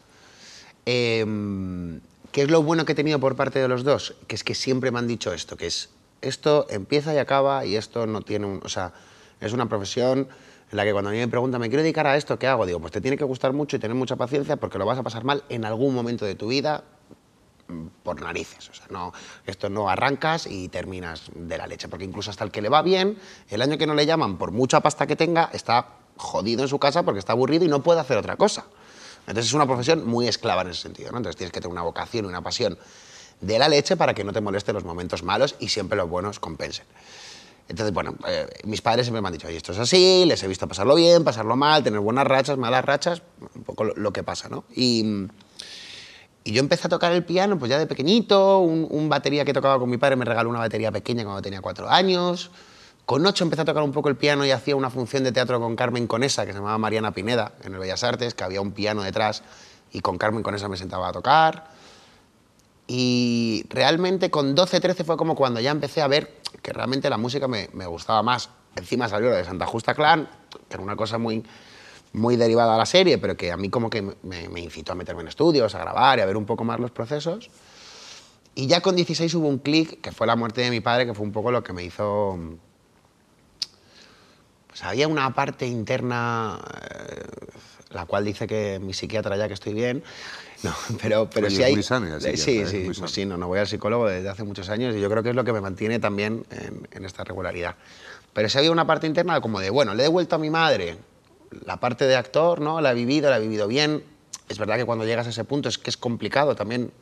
Em, 0.91 2.01
¿Qué 2.33 2.41
es 2.41 2.51
lo 2.51 2.63
bueno 2.63 2.87
que 2.87 2.93
he 2.93 2.95
tenido 2.95 3.21
por 3.21 3.37
parte 3.37 3.59
de 3.59 3.69
los 3.69 3.85
dos? 3.85 4.15
Que 4.27 4.35
es 4.35 4.43
que 4.43 4.55
siempre 4.55 4.91
me 4.91 4.99
han 4.99 5.07
dicho 5.07 5.35
esto, 5.35 5.55
que 5.55 5.67
es 5.67 5.91
esto 6.23 6.67
empieza 6.71 7.13
y 7.13 7.19
acaba 7.19 7.67
y 7.67 7.77
esto 7.77 8.07
no 8.07 8.23
tiene 8.23 8.47
un... 8.47 8.63
O 8.65 8.71
sea, 8.71 8.95
es 9.39 9.53
una 9.53 9.69
profesión 9.69 10.29
en 10.71 10.77
la 10.77 10.85
que 10.85 10.93
cuando 10.93 11.11
a 11.11 11.13
mí 11.13 11.19
me 11.19 11.29
preguntan, 11.29 11.61
me 11.61 11.69
quiero 11.69 11.83
dedicar 11.83 12.07
a 12.07 12.17
esto, 12.17 12.39
¿qué 12.39 12.47
hago? 12.47 12.65
Digo, 12.65 12.81
pues 12.81 12.91
te 12.91 13.03
tiene 13.03 13.19
que 13.19 13.25
gustar 13.25 13.53
mucho 13.53 13.77
y 13.77 13.81
tener 13.81 13.95
mucha 13.95 14.17
paciencia 14.17 14.57
porque 14.57 14.79
lo 14.79 14.87
vas 14.87 14.99
a 14.99 15.03
pasar 15.03 15.25
mal 15.25 15.45
en 15.51 15.67
algún 15.67 15.95
momento 15.95 16.25
de 16.25 16.35
tu 16.35 16.49
vida 16.49 16.85
mm, 17.69 17.89
por 18.03 18.23
narices. 18.23 18.71
O 18.71 18.73
sea, 18.73 18.87
no, 18.89 19.13
esto 19.45 19.69
no 19.69 19.91
arrancas 19.91 20.47
y 20.47 20.69
terminas 20.69 21.31
de 21.35 21.59
la 21.59 21.67
leche, 21.67 21.89
porque 21.89 22.07
incluso 22.07 22.31
hasta 22.31 22.45
el 22.45 22.51
que 22.51 22.63
le 22.63 22.71
va 22.71 22.81
bien, 22.81 23.19
el 23.51 23.61
año 23.61 23.77
que 23.77 23.87
no 23.87 23.93
le 23.93 24.07
llaman, 24.07 24.39
por 24.39 24.53
mucha 24.53 24.81
pasta 24.81 25.07
que 25.07 25.17
tenga, 25.17 25.51
está 25.53 25.99
jodido 26.17 26.63
en 26.63 26.69
su 26.69 26.79
casa 26.79 27.03
porque 27.03 27.19
está 27.19 27.33
aburrido 27.35 27.67
y 27.67 27.69
no 27.69 27.83
puede 27.83 28.01
hacer 28.01 28.17
otra 28.17 28.37
cosa. 28.37 28.65
Entonces 29.29 29.51
es 29.51 29.55
una 29.55 29.67
profesión 29.67 30.07
muy 30.07 30.27
esclava 30.27 30.63
en 30.63 30.69
ese 30.69 30.83
sentido, 30.83 31.13
¿no? 31.13 31.19
Entonces 31.19 31.37
tienes 31.37 31.53
que 31.53 31.61
tener 31.61 31.71
una 31.71 31.83
vocación 31.83 32.25
y 32.25 32.29
una 32.29 32.43
pasión 32.43 32.79
de 33.41 33.59
la 33.59 33.69
leche 33.69 33.97
para 33.97 34.15
que 34.15 34.25
no 34.25 34.33
te 34.33 34.41
molesten 34.41 34.75
los 34.75 34.85
momentos 34.85 35.23
malos 35.23 35.55
y 35.61 35.69
siempre 35.69 35.97
los 35.99 36.09
buenos 36.09 36.41
compensen. 36.41 36.87
Entonces, 37.69 37.93
bueno, 37.93 38.15
eh, 38.27 38.47
mis 38.65 38.81
padres 38.81 39.05
siempre 39.05 39.21
me 39.21 39.29
han 39.29 39.35
dicho, 39.35 39.47
oye, 39.47 39.59
esto 39.59 39.73
es 39.73 39.79
así, 39.79 40.25
les 40.27 40.43
he 40.43 40.49
visto 40.49 40.67
pasarlo 40.67 40.95
bien, 40.95 41.23
pasarlo 41.23 41.55
mal, 41.55 41.85
tener 41.85 42.01
buenas 42.01 42.27
rachas, 42.27 42.57
malas 42.57 42.83
rachas, 42.83 43.23
un 43.55 43.65
poco 43.65 43.85
lo, 43.85 43.95
lo 43.95 44.13
que 44.15 44.23
pasa, 44.23 44.49
¿no? 44.49 44.65
Y, 44.75 45.27
y 46.45 46.53
yo 46.53 46.61
empecé 46.61 46.87
a 46.87 46.91
tocar 46.91 47.13
el 47.13 47.23
piano 47.25 47.59
pues 47.59 47.69
ya 47.69 47.79
de 47.79 47.87
pequeñito, 47.87 48.61
un, 48.61 48.87
un 48.89 49.11
batería 49.11 49.45
que 49.45 49.53
tocaba 49.53 49.79
con 49.79 49.91
mi 49.91 49.99
padre 49.99 50.17
me 50.17 50.25
regaló 50.25 50.49
una 50.49 50.61
batería 50.61 50.91
pequeña 50.91 51.25
cuando 51.25 51.43
tenía 51.43 51.61
cuatro 51.61 51.91
años. 51.91 52.51
Con 53.09 53.25
ocho 53.25 53.43
empecé 53.43 53.63
a 53.63 53.65
tocar 53.65 53.83
un 53.83 53.93
poco 53.93 54.11
el 54.11 54.17
piano 54.17 54.45
y 54.45 54.51
hacía 54.51 54.77
una 54.77 54.91
función 54.91 55.25
de 55.25 55.33
teatro 55.33 55.59
con 55.61 55.77
Carmen 55.77 56.07
Conesa, 56.07 56.45
que 56.45 56.53
se 56.53 56.59
llamaba 56.59 56.77
Mariana 56.77 57.13
Pineda, 57.13 57.53
en 57.65 57.73
el 57.73 57.79
Bellas 57.79 58.05
Artes, 58.05 58.35
que 58.35 58.45
había 58.45 58.61
un 58.61 58.73
piano 58.73 59.03
detrás 59.03 59.43
y 59.91 60.01
con 60.01 60.19
Carmen 60.19 60.43
Conesa 60.43 60.69
me 60.69 60.77
sentaba 60.77 61.09
a 61.09 61.13
tocar. 61.13 61.71
Y 62.87 63.65
realmente 63.71 64.31
con 64.31 64.55
12, 64.55 64.81
13 64.81 65.05
fue 65.05 65.17
como 65.17 65.35
cuando 65.37 65.59
ya 65.59 65.71
empecé 65.71 66.03
a 66.03 66.07
ver 66.07 66.43
que 66.61 66.75
realmente 66.75 67.09
la 67.09 67.17
música 67.17 67.49
me, 67.49 67.71
me 67.73 67.87
gustaba 67.87 68.23
más. 68.23 68.51
Encima 68.77 69.09
salió 69.09 69.31
lo 69.31 69.37
de 69.37 69.45
Santa 69.47 69.65
Justa 69.65 69.95
Clan, 69.95 70.29
que 70.69 70.75
era 70.75 70.83
una 70.83 70.95
cosa 70.95 71.17
muy, 71.17 71.43
muy 72.13 72.37
derivada 72.37 72.75
a 72.75 72.77
la 72.77 72.85
serie, 72.85 73.17
pero 73.17 73.39
que 73.39 73.51
a 73.51 73.57
mí 73.57 73.71
como 73.71 73.89
que 73.89 74.03
me, 74.03 74.51
me 74.51 74.61
incitó 74.61 74.93
a 74.93 74.97
meterme 74.97 75.23
en 75.23 75.29
estudios, 75.29 75.75
a 75.75 75.79
grabar 75.79 76.19
y 76.19 76.21
a 76.21 76.27
ver 76.27 76.37
un 76.37 76.45
poco 76.45 76.63
más 76.63 76.79
los 76.79 76.91
procesos. 76.91 77.49
Y 78.55 78.67
ya 78.67 78.83
con 78.83 78.97
16 78.97 79.35
hubo 79.37 79.49
un 79.49 79.61
clic, 79.61 80.03
que 80.03 80.13
fue 80.13 80.27
la 80.27 80.37
muerte 80.37 80.61
de 80.61 80.71
mi 80.71 80.81
padre, 80.81 81.07
que 81.07 81.15
fue 81.15 81.25
un 81.25 81.33
poco 81.33 81.51
lo 81.51 81.65
que 81.65 81.73
me 81.73 81.83
hizo... 81.85 82.39
Había 84.83 85.09
una 85.09 85.35
parte 85.35 85.67
interna, 85.67 86.61
eh, 86.91 87.23
la 87.91 88.07
cual 88.07 88.25
dice 88.25 88.47
que 88.47 88.79
mi 88.79 88.95
psiquiatra 88.95 89.37
ya 89.37 89.49
que 89.49 89.55
estoy 89.55 89.75
bien, 89.75 90.03
no, 90.63 90.75
pero, 91.01 91.29
pero 91.31 91.47
Oye, 91.47 91.57
sí 91.57 91.63
hay... 91.63 91.75
muy 91.75 91.83
Sí, 92.21 92.37
psiquiatra, 92.37 92.63
¿eh? 92.63 92.67
sí, 92.71 92.77
Muy 92.87 92.95
pues 92.95 93.11
sí, 93.11 93.25
no, 93.25 93.37
no 93.37 93.49
voy 93.49 93.59
al 93.59 93.67
psicólogo 93.67 94.09
desde 94.09 94.29
hace 94.29 94.45
muchos 94.45 94.69
años 94.69 94.95
y 94.95 95.01
yo 95.01 95.09
creo 95.11 95.23
que 95.23 95.31
es 95.31 95.37
lo 95.37 95.45
que 95.45 95.53
me 95.53 95.61
mantiene 95.61 95.99
también 95.99 96.45
en, 96.51 96.89
en 96.91 97.05
esta 97.05 97.25
regularidad. 97.25 97.77
Pero 98.33 98.49
sí 98.49 98.59
había 98.59 98.71
una 98.71 98.87
parte 98.87 99.07
interna 99.07 99.41
como 99.41 99.61
de, 99.61 99.71
bueno, 99.71 99.95
le 99.95 100.03
he 100.03 100.07
devuelto 100.07 100.37
a 100.37 100.39
mi 100.39 100.51
madre 100.51 100.97
la 101.65 101.79
parte 101.79 102.07
de 102.07 102.17
actor, 102.17 102.61
¿no? 102.61 102.81
La 102.81 102.93
he 102.93 102.95
vivido, 102.95 103.31
la 103.31 103.39
he 103.39 103.41
vivido 103.41 103.67
bien. 103.69 104.03
Es 104.49 104.59
verdad 104.59 104.77
que 104.77 104.85
cuando 104.85 105.05
llegas 105.05 105.27
a 105.27 105.31
ese 105.31 105.45
punto 105.45 105.69
es 105.69 105.79
que 105.79 105.91
es 105.91 105.97
complicado 105.97 106.55
también 106.55 106.93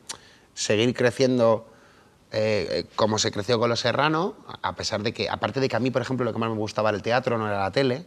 seguir 0.53 0.93
creciendo 0.93 1.67
eh, 2.31 2.67
eh, 2.71 2.85
como 2.95 3.17
se 3.19 3.31
creció 3.31 3.59
con 3.59 3.69
Los 3.69 3.79
Serrano, 3.79 4.35
a 4.61 4.75
pesar 4.75 5.01
de 5.03 5.13
que, 5.13 5.29
aparte 5.29 5.59
de 5.59 5.69
que 5.69 5.75
a 5.75 5.79
mí, 5.79 5.91
por 5.91 6.01
ejemplo, 6.01 6.23
lo 6.25 6.33
que 6.33 6.39
más 6.39 6.49
me 6.49 6.55
gustaba 6.57 6.89
era 6.89 6.95
el 6.97 7.01
teatro, 7.03 7.37
no 7.37 7.47
era 7.47 7.59
la 7.59 7.71
tele. 7.71 8.05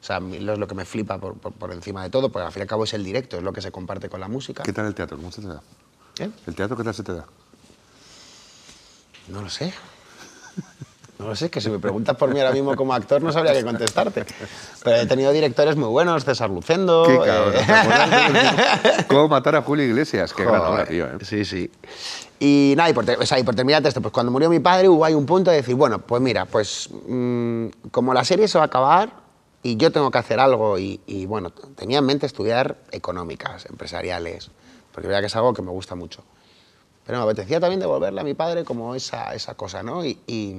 O 0.00 0.04
sea, 0.06 0.16
a 0.16 0.20
mí 0.20 0.38
lo 0.38 0.52
es 0.52 0.58
lo 0.58 0.66
que 0.68 0.74
me 0.74 0.84
flipa 0.84 1.18
por, 1.18 1.38
por- 1.38 1.52
por 1.52 1.72
encima 1.72 2.02
de 2.02 2.10
todo, 2.10 2.30
porque 2.30 2.46
al 2.46 2.52
fin 2.52 2.60
y 2.60 2.62
al 2.62 2.68
cabo 2.68 2.84
es 2.84 2.92
el 2.94 3.02
directo, 3.02 3.36
es 3.38 3.42
lo 3.42 3.52
que 3.52 3.62
se 3.62 3.72
comparte 3.72 4.08
con 4.08 4.20
la 4.20 4.28
música. 4.28 4.62
¿Qué 4.62 4.72
tal 4.72 4.86
el 4.86 4.94
teatro? 4.94 5.16
¿Cómo 5.16 5.32
se 5.32 5.40
te 5.40 5.48
da? 5.48 5.62
¿Eh? 6.18 6.30
¿El 6.46 6.54
teatro 6.54 6.76
qué 6.76 6.84
tal 6.84 6.94
se 6.94 7.02
te 7.02 7.12
da? 7.14 7.24
No 9.28 9.42
lo 9.42 9.48
sé. 9.50 9.72
No 11.18 11.28
lo 11.28 11.34
sé, 11.36 11.48
que 11.50 11.60
si 11.62 11.70
me 11.70 11.78
preguntas 11.78 12.14
por 12.16 12.32
mí 12.32 12.38
ahora 12.40 12.52
mismo 12.52 12.76
como 12.76 12.92
actor 12.92 13.22
no 13.22 13.32
sabría 13.32 13.54
qué 13.54 13.64
contestarte. 13.64 14.24
Pero 14.84 14.96
he 14.96 15.06
tenido 15.06 15.32
directores 15.32 15.74
muy 15.76 15.88
buenos, 15.88 16.24
César 16.24 16.50
Lucendo. 16.50 17.04
Qué 17.06 17.18
cabrón, 17.18 17.54
eh, 17.56 17.62
¿te 17.66 17.72
acuerdas? 17.72 19.04
¿Cómo 19.08 19.28
matar 19.28 19.56
a 19.56 19.62
Julio 19.62 19.84
Iglesias? 19.86 20.34
Qué 20.34 20.44
gran 20.44 20.60
obra, 20.60 20.84
tío. 20.84 21.06
¿eh? 21.06 21.12
Sí, 21.22 21.44
sí. 21.46 21.70
Y 22.38 22.74
nada, 22.76 22.90
y 22.90 22.92
por, 22.92 23.08
o 23.08 23.24
sea, 23.24 23.38
y 23.38 23.44
por 23.44 23.54
terminar 23.54 23.86
esto, 23.86 24.02
pues 24.02 24.12
cuando 24.12 24.30
murió 24.30 24.50
mi 24.50 24.60
padre 24.60 24.90
hubo 24.90 25.04
ahí 25.06 25.14
un 25.14 25.24
punto 25.24 25.50
de 25.50 25.56
decir, 25.56 25.74
bueno, 25.74 26.00
pues 26.00 26.20
mira, 26.20 26.44
pues 26.44 26.90
mm, 27.08 27.66
como 27.90 28.12
la 28.12 28.22
serie 28.24 28.46
se 28.46 28.58
va 28.58 28.64
a 28.64 28.66
acabar 28.66 29.10
y 29.62 29.76
yo 29.78 29.90
tengo 29.90 30.10
que 30.10 30.18
hacer 30.18 30.38
algo 30.38 30.78
y, 30.78 31.00
y, 31.06 31.24
bueno, 31.24 31.50
tenía 31.50 31.98
en 32.00 32.04
mente 32.04 32.26
estudiar 32.26 32.76
económicas, 32.92 33.64
empresariales, 33.66 34.50
porque 34.92 35.08
vea 35.08 35.20
que 35.20 35.26
es 35.28 35.36
algo 35.36 35.54
que 35.54 35.62
me 35.62 35.70
gusta 35.70 35.94
mucho. 35.94 36.22
Pero 37.06 37.18
me 37.18 37.24
apetecía 37.24 37.58
también 37.58 37.80
devolverle 37.80 38.20
a 38.20 38.24
mi 38.24 38.34
padre 38.34 38.64
como 38.64 38.94
esa, 38.94 39.32
esa 39.34 39.54
cosa, 39.54 39.82
¿no? 39.82 40.04
Y, 40.04 40.18
y- 40.26 40.54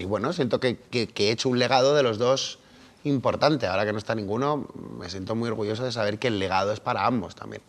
y 0.00 0.06
bueno, 0.06 0.32
siento 0.32 0.60
que, 0.60 0.78
he 0.92 1.30
hecho 1.30 1.50
un 1.50 1.58
legado 1.58 1.94
de 1.94 2.02
los 2.02 2.16
dos 2.16 2.58
importante. 3.04 3.66
Ahora 3.66 3.84
que 3.84 3.92
no 3.92 3.98
está 3.98 4.14
ninguno, 4.14 4.66
me 4.98 5.10
siento 5.10 5.34
muy 5.34 5.50
orgulloso 5.50 5.84
de 5.84 5.92
saber 5.92 6.18
que 6.18 6.28
el 6.28 6.38
legado 6.38 6.72
es 6.72 6.80
para 6.80 7.04
ambos 7.04 7.34
también. 7.34 7.60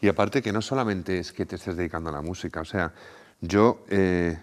Y 0.00 0.06
aparte 0.06 0.40
que 0.40 0.52
no 0.52 0.62
solamente 0.62 1.18
es 1.18 1.32
que 1.32 1.46
te 1.46 1.56
estés 1.56 1.76
dedicando 1.76 2.10
a 2.10 2.12
la 2.12 2.22
música, 2.22 2.60
o 2.60 2.64
sea, 2.64 2.92
yo 3.40 3.84
eh, 3.88 4.38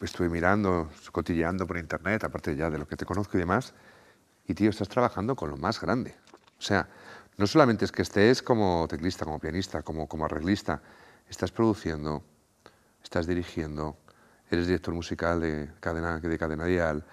estuve 0.00 0.28
mirando, 0.28 0.88
cotilleando 1.10 1.66
por 1.66 1.78
internet, 1.78 2.22
aparte 2.22 2.54
ya 2.54 2.70
de 2.70 2.78
lo 2.78 2.86
que 2.86 2.96
te 2.96 3.04
conozco 3.04 3.36
y 3.36 3.40
demás, 3.40 3.74
y 4.46 4.54
tío, 4.54 4.70
estás 4.70 4.88
trabajando 4.88 5.34
con 5.34 5.50
lo 5.50 5.56
más 5.56 5.80
grande. 5.80 6.14
O 6.60 6.62
sea, 6.62 6.88
no 7.38 7.48
solamente 7.48 7.84
es 7.84 7.90
que 7.90 8.02
estés 8.02 8.40
como 8.40 8.86
teclista, 8.88 9.24
como 9.24 9.40
pianista, 9.40 9.82
como, 9.82 10.06
como 10.06 10.26
arreglista, 10.26 10.80
estás 11.28 11.50
produciendo, 11.50 12.22
estás 13.02 13.26
dirigiendo, 13.26 13.96
eres 14.56 14.66
director 14.66 14.94
musical 14.94 15.40
de 15.40 15.70
cadena, 15.80 16.18
de 16.18 16.38
cadena 16.38 16.64
dial. 16.64 17.04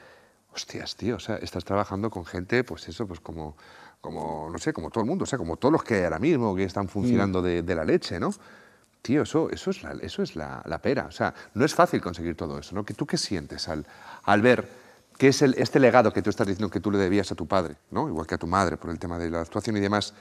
Hostias, 0.53 0.95
tío, 0.95 1.17
o 1.17 1.19
sea, 1.19 1.35
estás 1.37 1.63
trabajando 1.63 2.09
con 2.09 2.25
gente, 2.25 2.63
pues 2.63 2.87
eso, 2.87 3.05
pues 3.07 3.19
como, 3.19 3.55
como, 4.01 4.49
no 4.51 4.57
sé, 4.57 4.73
como 4.73 4.89
todo 4.89 5.03
el 5.03 5.07
mundo, 5.07 5.23
o 5.23 5.25
sea, 5.27 5.37
como 5.37 5.57
todos 5.57 5.71
los 5.71 5.83
que 5.83 5.95
hay 5.95 6.03
ahora 6.03 6.19
mismo, 6.19 6.55
que 6.55 6.63
están 6.63 6.87
funcionando 6.87 7.41
de, 7.41 7.61
de 7.61 7.75
la 7.75 7.85
leche, 7.85 8.19
¿no? 8.19 8.31
Tío, 9.01 9.21
eso, 9.21 9.49
eso 9.51 9.69
es, 9.69 9.83
la, 9.83 9.91
eso 10.01 10.23
es 10.23 10.35
la, 10.35 10.61
la 10.65 10.81
pera. 10.81 11.05
O 11.05 11.11
sea, 11.11 11.33
no 11.53 11.63
es 11.63 11.73
fácil 11.73 12.01
conseguir 12.01 12.35
todo 12.35 12.57
eso, 12.57 12.75
¿no? 12.75 12.83
¿Que 12.83 12.93
¿Tú 12.93 13.05
qué 13.05 13.17
sientes 13.17 13.69
al, 13.69 13.85
al 14.23 14.41
ver 14.41 14.67
qué 15.17 15.29
es 15.29 15.41
el, 15.41 15.53
este 15.57 15.79
legado 15.79 16.11
que 16.11 16.21
tú 16.21 16.29
estás 16.29 16.47
diciendo 16.47 16.69
que 16.69 16.79
tú 16.79 16.91
le 16.91 16.97
debías 16.97 17.31
a 17.31 17.35
tu 17.35 17.47
padre, 17.47 17.77
¿no? 17.91 18.09
Igual 18.09 18.25
que 18.25 18.35
a 18.35 18.37
tu 18.37 18.47
madre, 18.47 18.75
por 18.75 18.89
el 18.89 18.99
tema 18.99 19.19
de 19.19 19.29
la 19.29 19.41
actuación 19.41 19.77
y 19.77 19.79
demás? 19.79 20.13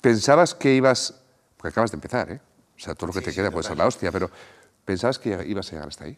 ¿Pensabas 0.00 0.54
que 0.54 0.74
ibas... 0.74 1.20
Porque 1.56 1.68
acabas 1.68 1.90
de 1.90 1.96
empezar, 1.96 2.30
¿eh? 2.30 2.40
O 2.76 2.78
sea, 2.78 2.94
todo 2.94 3.08
lo 3.08 3.12
que 3.12 3.22
te 3.22 3.32
queda 3.32 3.50
puede 3.50 3.66
ser 3.66 3.76
la 3.76 3.86
hostia, 3.86 4.12
pero 4.12 4.30
¿pensabas 4.86 5.18
que 5.18 5.44
ibas 5.46 5.68
a 5.68 5.72
llegar 5.72 5.88
hasta 5.88 6.04
ahí? 6.04 6.16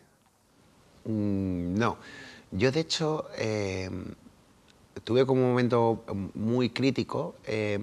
Mm, 1.05 1.75
No, 1.77 1.99
yo 2.53 2.71
de 2.71 2.81
hecho 2.81 3.29
eh, 3.37 3.91
tuve 5.05 5.27
como 5.27 5.43
un 5.43 5.49
momento 5.51 6.05
muy 6.35 6.71
crítico. 6.71 7.35
eh, 7.45 7.79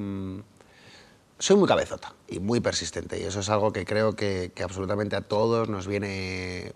soy 1.38 1.58
muy 1.58 1.68
cabezota 1.68 2.14
y 2.30 2.40
muy 2.40 2.62
persistente 2.62 3.20
y 3.20 3.24
eso 3.24 3.42
es 3.42 3.50
algo 3.50 3.74
que 3.74 3.84
creo 3.84 4.16
que, 4.16 4.54
que 4.56 4.64
absolutamente 4.64 5.18
a 5.18 5.22
todos 5.22 5.68
nos 5.68 5.86
viene, 5.86 6.72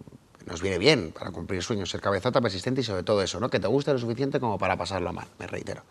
nos 0.45 0.61
viene 0.61 0.77
bien 0.77 1.13
para 1.17 1.31
cumplir 1.31 1.63
sueños, 1.63 1.89
ser 1.89 2.01
cabezota, 2.01 2.41
persistente 2.41 2.81
y 2.81 2.83
sobre 2.83 3.03
todo 3.03 3.21
eso, 3.21 3.39
¿no? 3.39 3.49
que 3.49 3.61
te 3.61 3.67
guste 3.67 3.93
lo 3.93 3.99
suficiente 3.99 4.37
como 4.41 4.57
para 4.57 4.75
pasarlo 4.75 5.13
mal, 5.13 5.27
me 5.39 5.47
reitero. 5.47 5.83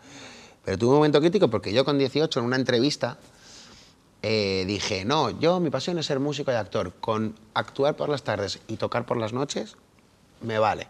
Pero 0.63 0.77
tuve 0.77 0.89
un 0.91 0.95
momento 0.97 1.19
crítico 1.19 1.49
porque 1.49 1.73
yo 1.73 1.83
con 1.83 1.97
18 1.97 2.39
en 2.39 2.45
una 2.45 2.57
entrevista 2.57 3.17
eh, 4.21 4.65
dije, 4.67 5.05
no, 5.05 5.29
yo 5.39 5.59
mi 5.59 5.69
pasión 5.69 5.97
es 5.97 6.05
ser 6.05 6.19
músico 6.19 6.51
y 6.51 6.55
actor, 6.55 6.93
con 6.99 7.35
actuar 7.53 7.95
por 7.95 8.09
las 8.09 8.23
tardes 8.23 8.59
y 8.67 8.77
tocar 8.77 9.05
por 9.05 9.17
las 9.17 9.33
noches 9.33 9.77
me 10.41 10.59
vale. 10.59 10.87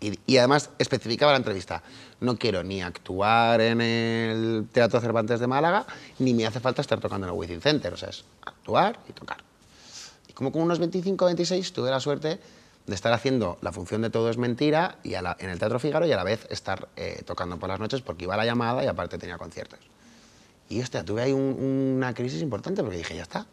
Y, 0.00 0.38
además 0.38 0.70
especificaba 0.78 1.32
la 1.32 1.38
entrevista, 1.38 1.82
no 2.20 2.38
quiero 2.38 2.64
ni 2.64 2.80
actuar 2.80 3.60
en 3.60 3.82
el 3.82 4.66
Teatro 4.72 4.98
Cervantes 4.98 5.40
de 5.40 5.46
Málaga, 5.46 5.86
ni 6.18 6.32
me 6.32 6.46
hace 6.46 6.58
falta 6.58 6.80
estar 6.80 6.98
tocando 7.00 7.26
en 7.26 7.34
el 7.34 7.38
Wizzing 7.38 7.60
Center, 7.60 7.92
o 7.92 7.96
sea, 7.98 8.08
es 8.08 8.24
actuar 8.46 8.98
y 9.08 9.12
tocar. 9.12 9.44
Y 10.26 10.32
como 10.32 10.52
con 10.52 10.62
unos 10.62 10.78
25 10.78 11.26
26 11.26 11.72
tuve 11.74 11.90
la 11.90 12.00
suerte 12.00 12.40
de 12.86 12.94
estar 12.94 13.12
haciendo 13.12 13.58
la 13.60 13.72
función 13.72 14.00
de 14.00 14.08
Todo 14.08 14.30
es 14.30 14.38
Mentira 14.38 14.96
y 15.02 15.14
en 15.14 15.50
el 15.50 15.58
Teatro 15.58 15.78
Fígaro 15.78 16.06
y 16.06 16.12
a 16.12 16.16
la 16.16 16.24
vez 16.24 16.46
estar 16.50 16.88
eh, 16.96 17.22
tocando 17.26 17.58
por 17.58 17.68
las 17.68 17.78
noches 17.78 18.00
porque 18.00 18.24
iba 18.24 18.34
a 18.34 18.38
la 18.38 18.46
llamada 18.46 18.82
y 18.82 18.86
aparte 18.86 19.18
tenía 19.18 19.36
conciertos. 19.36 19.80
Y 20.70 20.80
hostia, 20.80 21.04
tuve 21.04 21.20
ahí 21.22 21.32
un- 21.32 21.94
una 21.98 22.14
crisis 22.14 22.40
importante 22.40 22.82
porque 22.82 22.96
dije, 22.96 23.14
ya 23.16 23.22
está, 23.22 23.44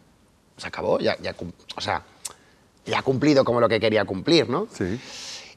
se 0.56 0.68
acabó, 0.68 1.00
ya, 1.00 1.18
ya, 1.22 1.36
o 1.76 1.82
sea, 1.82 2.04
ya 2.86 3.00
ha 3.00 3.02
cumplido 3.04 3.44
como 3.44 3.60
lo 3.60 3.68
que 3.68 3.80
quería 3.82 4.06
cumplir, 4.06 4.48
¿no? 4.50 4.68
Sí. 4.72 4.98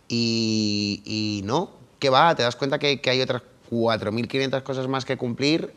Y, 0.08 1.02
y 1.04 1.42
no, 1.44 1.70
que 1.98 2.10
va, 2.10 2.34
te 2.34 2.42
das 2.42 2.56
cuenta 2.56 2.78
que, 2.78 3.00
que 3.00 3.10
hay 3.10 3.20
otras 3.20 3.42
4.500 3.70 4.62
cosas 4.62 4.88
más 4.88 5.04
que 5.04 5.16
cumplir 5.16 5.72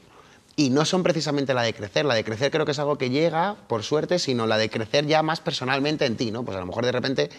y 0.56 0.70
no 0.70 0.86
son 0.86 1.04
precisamente 1.04 1.54
la 1.54 1.62
de 1.63 1.74
crecer. 1.74 2.06
La 2.06 2.16
de 2.16 2.24
crecer 2.24 2.50
creo 2.52 2.66
que 2.66 2.72
es 2.72 2.80
algo 2.80 2.98
que 2.98 3.10
llega, 3.10 3.56
por 3.68 3.84
suerte, 3.84 4.18
sino 4.20 4.48
la 4.48 4.58
de 4.58 4.70
crecer 4.70 5.06
ya 5.06 5.22
más 5.22 5.42
personalmente 5.42 6.06
en 6.06 6.16
ti, 6.18 6.32
¿no? 6.32 6.44
Pues 6.44 6.58
a 6.58 6.60
lo 6.62 6.66
mejor 6.66 6.86
de 6.86 6.92
repente 6.92 7.30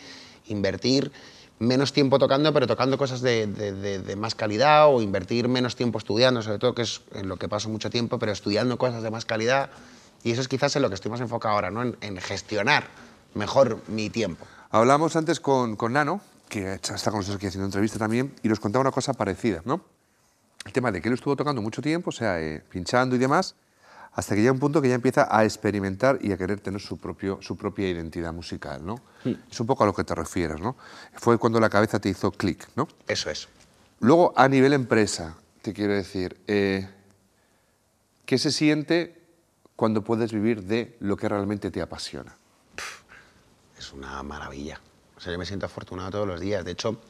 invertir 0.47 1.11
menos 1.59 1.93
tiempo 1.93 2.19
tocando, 2.19 2.53
pero 2.53 2.67
tocando 2.67 2.99
cosas 2.99 3.21
de, 3.21 3.47
de- 3.47 3.73
de- 3.73 3.99
de 4.01 4.17
más 4.17 4.35
calidad 4.35 4.89
o 4.89 5.01
invertir 5.01 5.49
menos 5.49 5.77
tiempo 5.77 5.99
estudiando, 5.99 6.43
sobre 6.43 6.59
todo 6.59 6.75
que 6.75 6.83
es 6.83 7.01
en 7.13 7.29
lo 7.29 7.37
que 7.37 7.49
paso 7.49 7.69
mucho 7.69 7.91
tiempo, 7.91 8.19
pero 8.19 8.33
estudiando 8.33 8.77
cosas 8.77 9.03
de 9.03 9.11
más 9.11 9.25
calidad. 9.25 9.71
Y 10.25 10.33
eso 10.33 10.41
es 10.41 10.49
quizás 10.49 10.75
en 10.77 10.83
lo 10.83 10.89
que 10.89 10.95
estoy 10.95 11.11
más 11.11 11.21
enfocado 11.21 11.55
ahora, 11.55 11.71
¿no? 11.71 11.83
En, 11.83 11.97
en 12.01 12.17
gestionar 12.19 12.89
mejor 13.35 13.79
mi 13.89 14.11
tiempo. 14.11 14.45
Hablamos 14.71 15.15
antes 15.17 15.39
con, 15.39 15.77
con 15.77 15.93
Nano, 15.93 16.21
que 16.49 16.75
está 16.75 17.11
con 17.11 17.21
nosotros 17.21 17.37
aquí 17.37 17.47
haciendo 17.47 17.67
entrevista 17.67 17.99
también, 17.99 18.35
y 18.43 18.49
nos 18.49 18.59
contaba 18.61 18.81
una 18.81 18.91
cosa 18.93 19.13
parecida, 19.13 19.63
¿no? 19.65 19.81
El 20.65 20.73
tema 20.73 20.91
de 20.91 21.01
que 21.03 21.09
él 21.09 21.15
estuvo 21.15 21.37
tocando 21.37 21.61
mucho 21.63 21.83
tiempo, 21.83 22.09
o 22.11 22.13
sea, 22.13 22.41
eh, 22.41 22.63
pinchando 22.71 23.15
y 23.17 23.19
demás, 23.19 23.55
hasta 24.15 24.35
que 24.35 24.41
llega 24.41 24.53
un 24.53 24.61
punto 24.61 24.81
que 24.81 24.89
ya 24.89 24.95
empieza 24.95 25.29
a 25.31 25.45
experimentar 25.45 26.19
y 26.23 26.33
a 26.33 26.39
querer 26.39 26.61
tener 26.61 26.81
su, 26.81 26.99
propio, 26.99 27.39
su 27.43 27.57
propia 27.57 27.89
identidad 27.89 28.33
musical, 28.33 28.85
¿no? 28.87 29.01
Es 29.25 29.59
un 29.59 29.67
poco 29.67 29.83
a 29.83 29.87
lo 29.87 29.95
que 29.95 30.05
te 30.05 30.15
refieres, 30.15 30.61
¿no? 30.61 30.77
Fue 31.15 31.39
cuando 31.39 31.59
la 31.59 31.69
cabeza 31.69 31.99
te 31.99 32.09
hizo 32.09 32.31
clic, 32.31 32.69
¿no? 32.77 32.87
Eso 33.09 33.31
es. 33.31 33.49
Luego, 34.01 34.33
a 34.37 34.49
nivel 34.49 34.73
empresa, 34.73 35.37
te 35.63 35.73
quiero 35.73 35.95
decir, 35.95 36.41
eh, 36.47 36.89
¿qué 38.25 38.39
se 38.39 38.53
siente 38.53 39.21
cuando 39.75 40.05
puedes 40.05 40.33
vivir 40.33 40.63
de 40.63 40.97
lo 41.01 41.17
que 41.17 41.29
realmente 41.29 41.71
te 41.71 41.83
apasiona? 41.83 42.37
es 43.79 43.93
una 43.93 44.23
maravilla. 44.23 44.81
O 45.17 45.21
sea, 45.21 45.33
yo 45.33 45.39
me 45.39 45.47
siento 45.47 45.67
afortunado 45.67 46.11
todos 46.11 46.27
los 46.27 46.41
días. 46.41 46.65
De 46.65 46.73
hecho, 46.73 47.01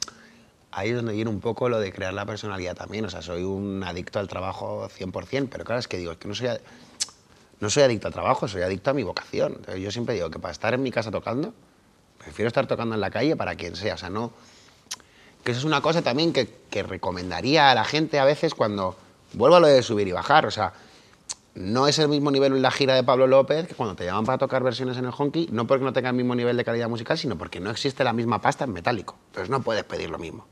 ahí 0.71 0.89
es 0.89 0.95
donde 0.95 1.13
viene 1.13 1.29
un 1.29 1.39
poco 1.39 1.69
lo 1.69 1.79
de 1.79 1.91
crear 1.91 2.13
la 2.13 2.25
personalidad 2.25 2.75
también. 2.75 3.05
O 3.05 3.09
sea, 3.09 3.21
soy 3.21 3.43
un 3.43 3.83
adicto 3.83 4.19
al 4.19 4.27
trabajo 4.27 4.87
100%, 4.89 5.49
pero 5.49 5.63
claro, 5.63 5.79
es 5.79 5.87
que 5.87 5.97
digo, 5.97 6.11
es 6.11 6.17
que 6.17 6.27
no 6.27 6.35
soy, 6.35 6.49
no 7.59 7.69
soy 7.69 7.83
adicto 7.83 8.07
al 8.07 8.13
trabajo, 8.13 8.47
soy 8.47 8.61
adicto 8.61 8.91
a 8.91 8.93
mi 8.93 9.03
vocación. 9.03 9.61
Yo 9.79 9.91
siempre 9.91 10.15
digo 10.15 10.29
que 10.29 10.39
para 10.39 10.51
estar 10.51 10.73
en 10.73 10.83
mi 10.83 10.91
casa 10.91 11.11
tocando, 11.11 11.53
prefiero 12.17 12.47
estar 12.47 12.67
tocando 12.67 12.95
en 12.95 13.01
la 13.01 13.09
calle 13.09 13.35
para 13.35 13.55
quien 13.55 13.75
sea. 13.75 13.95
O 13.95 13.97
sea, 13.97 14.09
no... 14.09 14.33
Que 15.43 15.51
eso 15.51 15.59
es 15.59 15.65
una 15.65 15.81
cosa 15.81 16.01
también 16.01 16.33
que, 16.33 16.49
que 16.69 16.81
recomendaría 16.83 17.71
a 17.71 17.75
la 17.75 17.85
gente 17.85 18.19
a 18.19 18.25
veces 18.25 18.53
cuando... 18.53 18.97
Vuelvo 19.33 19.57
a 19.57 19.59
lo 19.59 19.67
de 19.67 19.83
subir 19.83 20.07
y 20.07 20.11
bajar, 20.11 20.45
o 20.45 20.51
sea, 20.51 20.73
no 21.55 21.87
es 21.87 21.99
el 21.99 22.09
mismo 22.09 22.31
nivel 22.31 22.53
en 22.53 22.61
la 22.61 22.69
gira 22.69 22.95
de 22.95 23.03
Pablo 23.03 23.27
López 23.27 23.67
que 23.67 23.75
cuando 23.75 23.95
te 23.95 24.05
llaman 24.05 24.25
para 24.25 24.37
tocar 24.37 24.61
versiones 24.61 24.97
en 24.97 25.05
el 25.05 25.11
honky, 25.17 25.47
no 25.51 25.65
porque 25.65 25.85
no 25.85 25.93
tenga 25.93 26.09
el 26.09 26.15
mismo 26.15 26.35
nivel 26.35 26.57
de 26.57 26.65
calidad 26.65 26.89
musical, 26.89 27.17
sino 27.17 27.37
porque 27.37 27.59
no 27.59 27.71
existe 27.71 28.03
la 28.03 28.13
misma 28.13 28.41
pasta 28.41 28.65
en 28.65 28.73
metálico. 28.73 29.15
Entonces 29.27 29.49
no 29.49 29.61
puedes 29.61 29.83
pedir 29.85 30.09
lo 30.09 30.17
mismo. 30.17 30.45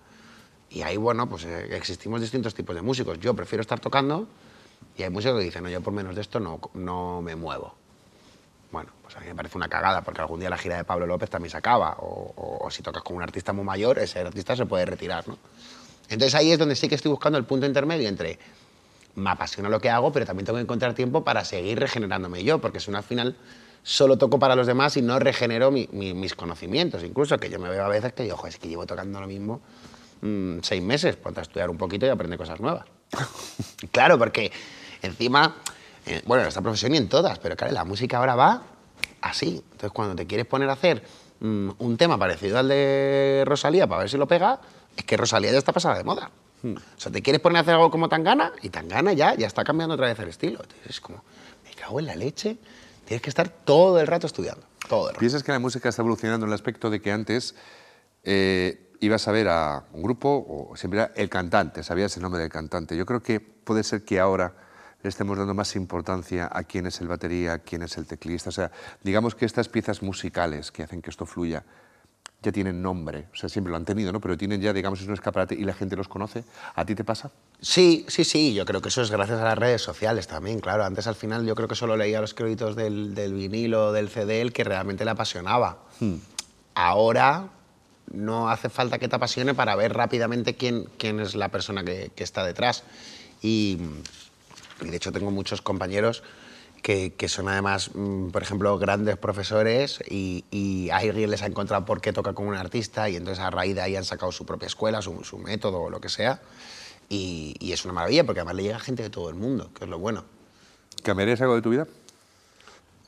Y 0.69 0.81
ahí, 0.81 0.97
bueno, 0.97 1.27
pues 1.27 1.43
eh, 1.43 1.75
existimos 1.75 2.21
distintos 2.21 2.55
tipos 2.55 2.73
de 2.75 2.81
músicos. 2.81 3.19
Yo 3.19 3.33
prefiero 3.33 3.61
estar 3.61 3.79
tocando 3.79 4.27
y 4.97 5.03
hay 5.03 5.09
músicos 5.09 5.39
que 5.39 5.45
dicen, 5.45 5.63
no, 5.63 5.69
yo 5.69 5.81
por 5.81 5.93
menos 5.93 6.15
de 6.15 6.21
esto 6.21 6.39
no, 6.39 6.59
no 6.73 7.21
me 7.21 7.35
muevo. 7.35 7.73
Bueno, 8.71 8.89
pues 9.03 9.15
a 9.15 9.19
mí 9.19 9.27
me 9.27 9.35
parece 9.35 9.57
una 9.57 9.67
cagada, 9.69 10.01
porque 10.01 10.21
algún 10.21 10.39
día 10.39 10.49
la 10.49 10.57
gira 10.57 10.77
de 10.77 10.83
Pablo 10.83 11.05
López 11.05 11.29
también 11.29 11.51
se 11.51 11.57
acaba. 11.57 11.95
O, 11.99 12.33
o- 12.35 12.65
o 12.65 12.71
si 12.71 12.81
tocas 12.81 13.03
con 13.03 13.15
un 13.17 13.23
artista 13.23 13.53
muy 13.53 13.63
mayor, 13.63 13.99
ese 13.99 14.19
artista 14.19 14.55
se 14.55 14.65
puede 14.65 14.85
retirar, 14.85 15.27
¿no? 15.27 15.37
Entonces 16.09 16.35
ahí 16.35 16.51
es 16.51 16.59
donde 16.59 16.75
sí 16.75 16.89
que 16.89 16.95
estoy 16.95 17.11
buscando 17.11 17.37
el 17.37 17.45
punto 17.45 17.65
intermedio 17.65 18.07
entre 18.09 18.39
me 19.15 19.29
apasiona 19.29 19.69
lo 19.69 19.79
que 19.79 19.89
hago, 19.91 20.11
pero 20.11 20.25
también 20.25 20.45
tengo 20.45 20.57
que 20.57 20.63
encontrar 20.63 20.93
tiempo 20.95 21.23
para 21.23 21.45
seguir 21.45 21.79
regenerándome 21.79 22.43
yo, 22.43 22.59
porque 22.59 22.79
si 22.79 22.89
no 22.89 22.97
al 22.97 23.03
final 23.03 23.37
solo 23.83 24.17
toco 24.17 24.39
para 24.39 24.55
los 24.55 24.65
demás 24.65 24.97
y 24.97 25.01
no 25.03 25.19
regenero 25.19 25.69
mi- 25.69 25.87
mi- 25.91 26.13
mis 26.15 26.33
conocimientos. 26.33 27.03
Incluso 27.03 27.37
que 27.37 27.49
yo 27.49 27.59
me 27.59 27.69
veo 27.69 27.83
a 27.85 27.89
veces 27.89 28.13
que 28.13 28.23
digo, 28.23 28.37
"Jo, 28.37 28.47
es 28.47 28.57
que 28.57 28.67
llevo 28.69 28.85
tocando 28.87 29.19
lo 29.21 29.27
mismo 29.27 29.61
mm, 30.21 30.59
seis 30.61 30.81
meses, 30.81 31.15
ponte 31.17 31.41
a 31.41 31.43
estudiar 31.43 31.69
un 31.69 31.77
poquito 31.77 32.05
y 32.05 32.09
aprende 32.09 32.37
cosas 32.37 32.59
nuevas. 32.59 32.85
claro, 33.91 34.17
porque 34.17 34.51
encima, 35.03 35.55
eh, 36.05 36.21
bueno, 36.25 36.43
en 36.43 36.49
esta 36.49 36.61
profesión 36.61 36.93
y 36.95 36.97
en 36.97 37.09
todas, 37.09 37.39
pero 37.39 37.55
claro, 37.55 37.73
la 37.73 37.85
música 37.85 38.17
ahora 38.17 38.35
va 38.35 38.63
así. 39.21 39.63
Entonces 39.71 39.91
cuando 39.91 40.15
te 40.15 40.25
quieres 40.25 40.45
poner 40.45 40.69
a 40.69 40.73
hacer 40.73 41.03
mm, 41.39 41.69
un 41.77 41.97
tema 41.97 42.17
parecido 42.17 42.57
al 42.57 42.67
de 42.67 43.43
Rosalía 43.45 43.87
para 43.87 43.99
ver 43.99 44.09
si 44.09 44.17
lo 44.17 44.27
pega, 44.27 44.59
es 44.95 45.05
que 45.05 45.17
Rosalía 45.17 45.51
ya 45.51 45.57
está 45.57 45.71
pasada 45.71 45.97
de 45.97 46.03
moda. 46.03 46.31
O 46.63 46.79
sea, 46.99 47.11
te 47.11 47.21
quieres 47.21 47.41
poner 47.41 47.57
a 47.57 47.61
hacer 47.61 47.73
algo 47.73 47.91
como 47.91 48.07
Tangana 48.07 48.53
y 48.61 48.69
Tangana 48.69 49.11
ya, 49.11 49.35
ya 49.35 49.47
está 49.47 49.65
cambiando 49.65 49.95
otra 49.95 50.07
vez 50.07 50.17
el 50.19 50.29
estilo. 50.29 50.59
Entonces 50.61 50.91
es 50.91 51.01
como, 51.01 51.21
me 51.65 51.75
cago 51.75 51.99
en 51.99 52.05
la 52.05 52.15
leche, 52.15 52.57
tienes 53.05 53.21
que 53.21 53.29
estar 53.29 53.49
todo 53.49 53.99
el 53.99 54.07
rato 54.07 54.27
estudiando. 54.27 54.65
Todo 54.87 55.07
de 55.07 55.13
rock. 55.13 55.19
¿Piensas 55.19 55.43
que 55.43 55.51
la 55.51 55.59
música 55.59 55.89
está 55.89 56.01
evolucionando 56.01 56.45
en 56.45 56.51
el 56.51 56.53
aspecto 56.53 56.89
de 56.89 57.01
que 57.01 57.11
antes 57.11 57.55
eh, 58.23 58.91
ibas 59.01 59.27
a 59.27 59.33
ver 59.33 59.49
a 59.49 59.83
un 59.91 60.03
grupo 60.03 60.45
o 60.47 60.77
siempre 60.77 61.01
era 61.01 61.11
el 61.15 61.29
cantante, 61.29 61.83
sabías 61.83 62.15
el 62.15 62.23
nombre 62.23 62.41
del 62.41 62.49
cantante? 62.49 62.95
Yo 62.95 63.05
creo 63.05 63.21
que 63.21 63.41
puede 63.41 63.83
ser 63.83 64.05
que 64.05 64.21
ahora 64.21 64.53
le 65.03 65.09
estemos 65.09 65.37
dando 65.37 65.53
más 65.53 65.75
importancia 65.75 66.49
a 66.51 66.63
quién 66.63 66.85
es 66.87 66.99
el 67.01 67.09
batería, 67.09 67.59
quién 67.59 67.83
es 67.83 67.97
el 67.97 68.07
teclista. 68.07 68.49
O 68.49 68.53
sea, 68.53 68.71
digamos 69.03 69.35
que 69.35 69.45
estas 69.45 69.67
piezas 69.67 70.01
musicales 70.01 70.71
que 70.71 70.83
hacen 70.83 71.01
que 71.01 71.09
esto 71.09 71.25
fluya 71.25 71.63
ya 72.41 72.51
tienen 72.51 72.81
nombre, 72.81 73.27
o 73.31 73.35
sea, 73.35 73.47
siempre 73.47 73.71
lo 73.71 73.77
han 73.77 73.85
tenido, 73.85 74.11
¿no? 74.11 74.19
Pero 74.19 74.37
tienen 74.37 74.59
ya, 74.59 74.73
digamos, 74.73 74.99
es 74.99 75.07
un 75.07 75.13
escaparate 75.13 75.55
y 75.55 75.63
la 75.63 75.73
gente 75.73 75.95
los 75.95 76.09
conoce. 76.09 76.43
¿A 76.75 76.85
ti 76.85 76.93
te 76.93 77.05
pasa? 77.05 77.31
Sí, 77.61 78.05
sí, 78.09 78.25
sí, 78.25 78.53
yo 78.53 78.65
creo 78.65 78.81
que 78.81 78.89
eso 78.89 79.01
es 79.01 79.11
gracias 79.11 79.39
a 79.39 79.45
las 79.45 79.57
redes 79.57 79.81
sociales 79.81 80.27
también, 80.27 80.59
claro. 80.59 80.83
Antes 80.83 81.07
al 81.07 81.15
final 81.15 81.45
yo 81.45 81.55
creo 81.55 81.69
que 81.69 81.75
solo 81.75 81.95
leía 81.95 82.19
los 82.19 82.33
créditos 82.33 82.75
del, 82.75 83.15
del 83.15 83.33
vinilo, 83.33 83.93
del 83.93 84.09
CD, 84.09 84.41
el 84.41 84.51
que 84.51 84.65
realmente 84.65 85.05
le 85.05 85.11
apasionaba. 85.11 85.83
Ahora 86.75 87.47
no 88.11 88.49
hace 88.49 88.69
falta 88.69 88.99
que 88.99 89.07
te 89.07 89.15
apasione 89.15 89.53
para 89.53 89.75
ver 89.77 89.93
rápidamente 89.93 90.55
quién, 90.55 90.85
quién 90.97 91.21
es 91.21 91.35
la 91.35 91.47
persona 91.47 91.85
que, 91.85 92.11
que 92.13 92.25
está 92.25 92.43
detrás. 92.43 92.83
Y, 93.41 93.77
y 94.81 94.89
de 94.89 94.97
hecho 94.97 95.11
tengo 95.11 95.31
muchos 95.31 95.61
compañeros 95.61 96.23
que, 96.81 97.13
que 97.13 97.29
son 97.29 97.47
además, 97.47 97.91
mm, 97.93 98.29
por 98.29 98.41
ejemplo, 98.43 98.77
grandes 98.77 99.17
profesores 99.17 99.99
y, 100.09 100.43
y 100.51 100.89
alguien 100.89 101.31
les 101.31 101.41
ha 101.41 101.45
encontrado 101.45 101.85
por 101.85 102.01
qué 102.01 102.11
toca 102.11 102.33
con 102.33 102.47
un 102.47 102.55
artista 102.55 103.09
y 103.09 103.15
entonces 103.15 103.43
a 103.43 103.49
raíz 103.49 103.75
de 103.75 103.81
ahí 103.81 103.95
han 103.95 104.03
sacado 104.03 104.31
su 104.31 104.45
propia 104.45 104.67
escuela, 104.67 105.01
su, 105.01 105.23
su 105.23 105.37
método 105.37 105.81
o 105.81 105.89
lo 105.89 106.01
que 106.01 106.09
sea. 106.09 106.41
Y, 107.09 107.55
y 107.59 107.71
es 107.73 107.85
una 107.85 107.93
maravilla 107.93 108.25
porque 108.25 108.39
además 108.41 108.55
le 108.55 108.63
llega 108.63 108.79
gente 108.79 109.03
de 109.03 109.09
todo 109.09 109.29
el 109.29 109.35
mundo, 109.35 109.71
que 109.73 109.83
es 109.85 109.89
lo 109.89 109.99
bueno. 109.99 110.25
¿Cambiarías 111.03 111.39
algo 111.41 111.55
de 111.55 111.61
tu 111.61 111.69
vida? 111.69 111.87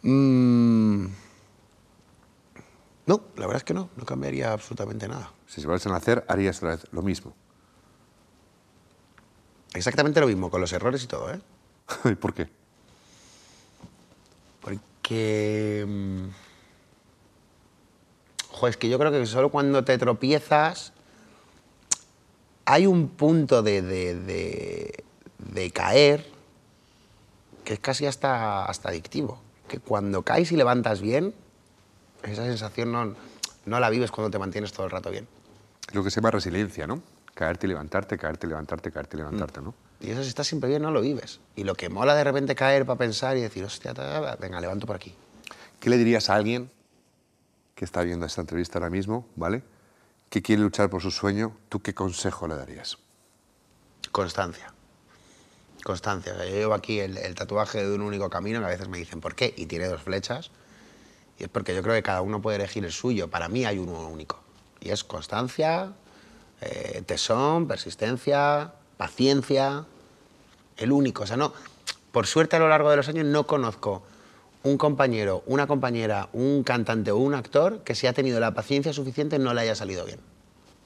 Mm, 0.03 1.07
No, 3.07 3.21
la 3.35 3.41
verdad 3.47 3.57
es 3.57 3.63
que 3.63 3.73
no, 3.73 3.89
no 3.97 4.05
cambiaría 4.05 4.53
absolutamente 4.53 5.07
nada. 5.07 5.31
Si 5.47 5.61
se 5.61 5.67
vuelves 5.67 5.85
a 5.87 5.89
nacer, 5.89 6.23
harías 6.27 6.57
otra 6.57 6.71
vez 6.71 6.85
lo 6.91 7.01
mismo. 7.01 7.33
Exactamente 9.73 10.19
lo 10.21 10.27
mismo, 10.27 10.49
con 10.49 10.61
los 10.61 10.71
errores 10.73 11.03
y 11.03 11.07
todo, 11.07 11.33
¿eh? 11.33 11.39
¿Y 12.05 12.15
por 12.15 12.33
qué? 12.33 12.49
Porque. 14.61 15.85
mm, 15.87 16.25
Jo, 18.51 18.67
es 18.69 18.77
que 18.77 18.87
yo 18.89 18.97
creo 18.97 19.11
que 19.11 19.25
solo 19.25 19.49
cuando 19.49 19.83
te 19.83 19.97
tropiezas. 19.97 20.93
Hay 22.67 22.87
un 22.87 23.09
punto 23.09 23.61
de, 23.61 23.81
de- 23.83 24.15
de- 24.15 25.03
de 25.37 25.71
caer 25.71 26.25
que 27.63 27.73
es 27.75 27.79
casi 27.79 28.05
hasta, 28.07 28.65
hasta 28.65 28.89
adictivo. 28.89 29.39
Que 29.67 29.79
cuando 29.79 30.23
caes 30.23 30.51
y 30.51 30.55
levantas 30.55 30.99
bien, 31.01 31.35
esa 32.23 32.43
sensación 32.45 32.91
no, 32.91 33.13
no 33.65 33.79
la 33.79 33.89
vives 33.91 34.09
cuando 34.09 34.31
te 34.31 34.39
mantienes 34.39 34.71
todo 34.73 34.85
el 34.85 34.91
rato 34.91 35.11
bien. 35.11 35.27
Lo 35.93 36.03
que 36.03 36.09
se 36.09 36.15
llama 36.21 36.31
resiliencia, 36.31 36.87
¿no? 36.87 37.01
Caerte 37.35 37.67
y 37.67 37.69
levantarte, 37.69 38.17
caerte 38.17 38.47
y 38.47 38.49
levantarte, 38.49 38.91
caerte 38.91 39.17
y 39.17 39.19
levantarte, 39.19 39.61
¿no? 39.61 39.75
Y 39.99 40.11
eso 40.11 40.21
si 40.23 40.29
estás 40.29 40.47
siempre 40.47 40.69
bien 40.69 40.81
no 40.81 40.91
lo 40.91 41.01
vives. 41.01 41.39
Y 41.55 41.63
lo 41.63 41.75
que 41.75 41.89
mola 41.89 42.15
de 42.15 42.23
repente 42.23 42.55
caer 42.55 42.85
para 42.85 42.97
pensar 42.97 43.37
y 43.37 43.41
decir, 43.41 43.63
hostia, 43.63 43.93
ta, 43.93 44.35
venga, 44.35 44.59
levanto 44.59 44.85
por 44.85 44.95
aquí. 44.95 45.15
¿Qué 45.79 45.89
le 45.89 45.97
dirías 45.97 46.29
a 46.29 46.35
alguien 46.35 46.69
que 47.75 47.85
está 47.85 48.01
viendo 48.01 48.25
esta 48.25 48.41
entrevista 48.41 48.79
ahora 48.79 48.89
mismo, 48.89 49.27
¿vale? 49.35 49.63
Que 50.29 50.41
quiere 50.41 50.61
luchar 50.61 50.89
por 50.89 51.01
su 51.01 51.11
sueño, 51.11 51.57
¿tú 51.69 51.81
qué 51.81 51.93
consejo 51.93 52.47
le 52.47 52.55
darías? 52.55 52.97
Constancia. 54.11 54.73
Constancia. 55.83 56.33
Yo 56.37 56.55
llevo 56.55 56.73
aquí 56.73 56.99
el, 56.99 57.17
el 57.17 57.35
tatuaje 57.35 57.85
de 57.85 57.93
un 57.93 58.01
único 58.01 58.29
camino 58.29 58.59
que 58.59 58.65
a 58.65 58.69
veces 58.69 58.87
me 58.87 58.97
dicen, 58.97 59.21
¿por 59.21 59.35
qué? 59.35 59.53
Y 59.55 59.65
tiene 59.65 59.87
dos 59.87 60.01
flechas. 60.01 60.51
Y 61.37 61.43
es 61.43 61.49
porque 61.49 61.75
yo 61.75 61.83
creo 61.83 61.93
que 61.95 62.03
cada 62.03 62.21
uno 62.21 62.41
puede 62.41 62.57
elegir 62.57 62.85
el 62.85 62.91
suyo. 62.91 63.29
Para 63.29 63.49
mí 63.49 63.65
hay 63.65 63.77
uno 63.77 64.07
único. 64.07 64.39
Y 64.79 64.89
es 64.89 65.03
constancia, 65.03 65.93
eh, 66.61 67.03
tesón, 67.05 67.67
persistencia, 67.67 68.73
paciencia. 68.97 69.85
El 70.77 70.91
único. 70.91 71.23
O 71.23 71.27
sea, 71.27 71.37
no. 71.37 71.53
Por 72.11 72.27
suerte 72.27 72.55
a 72.55 72.59
lo 72.59 72.69
largo 72.69 72.89
de 72.89 72.97
los 72.97 73.09
años 73.09 73.25
no 73.25 73.45
conozco 73.45 74.03
un 74.65 74.77
compañero, 74.79 75.43
una 75.45 75.67
compañera, 75.67 76.27
un 76.33 76.63
cantante 76.63 77.11
o 77.11 77.17
un 77.17 77.35
actor 77.35 77.83
que 77.83 77.93
si 77.93 78.07
ha 78.07 78.13
tenido 78.13 78.39
la 78.39 78.55
paciencia 78.55 78.93
suficiente 78.93 79.37
no 79.37 79.53
le 79.53 79.61
haya 79.61 79.75
salido 79.75 80.05
bien. 80.05 80.19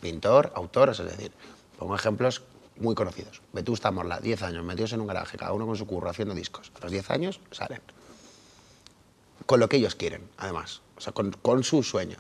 Pintor, 0.02 0.52
autor, 0.56 0.90
es 0.90 0.98
decir, 0.98 1.32
pongo 1.78 1.96
ejemplos 1.96 2.42
muy 2.76 2.94
conocidos. 2.94 3.42
Vetusta 3.54 3.90
Morla, 3.92 4.20
10 4.20 4.44
años, 4.44 4.66
metidos 4.66 4.92
en 4.94 5.00
un 5.00 5.08
garaje, 5.08 5.38
cada 5.38 5.54
uno 5.54 5.66
con 5.66 5.78
su 5.78 5.88
curro 5.88 6.10
haciendo 6.10 6.36
discos. 6.36 6.74
A 6.78 6.84
los 6.84 6.92
10 6.92 7.10
años 7.12 7.40
salen. 7.52 7.82
Con 9.46 9.62
lo 9.62 9.70
que 9.70 9.78
ellos 9.78 9.96
quieren, 9.96 10.28
además. 10.38 10.82
O 10.98 11.02
sea, 11.02 11.14
con, 11.14 11.32
con 11.32 11.64
su 11.64 11.82
sueño. 11.82 12.18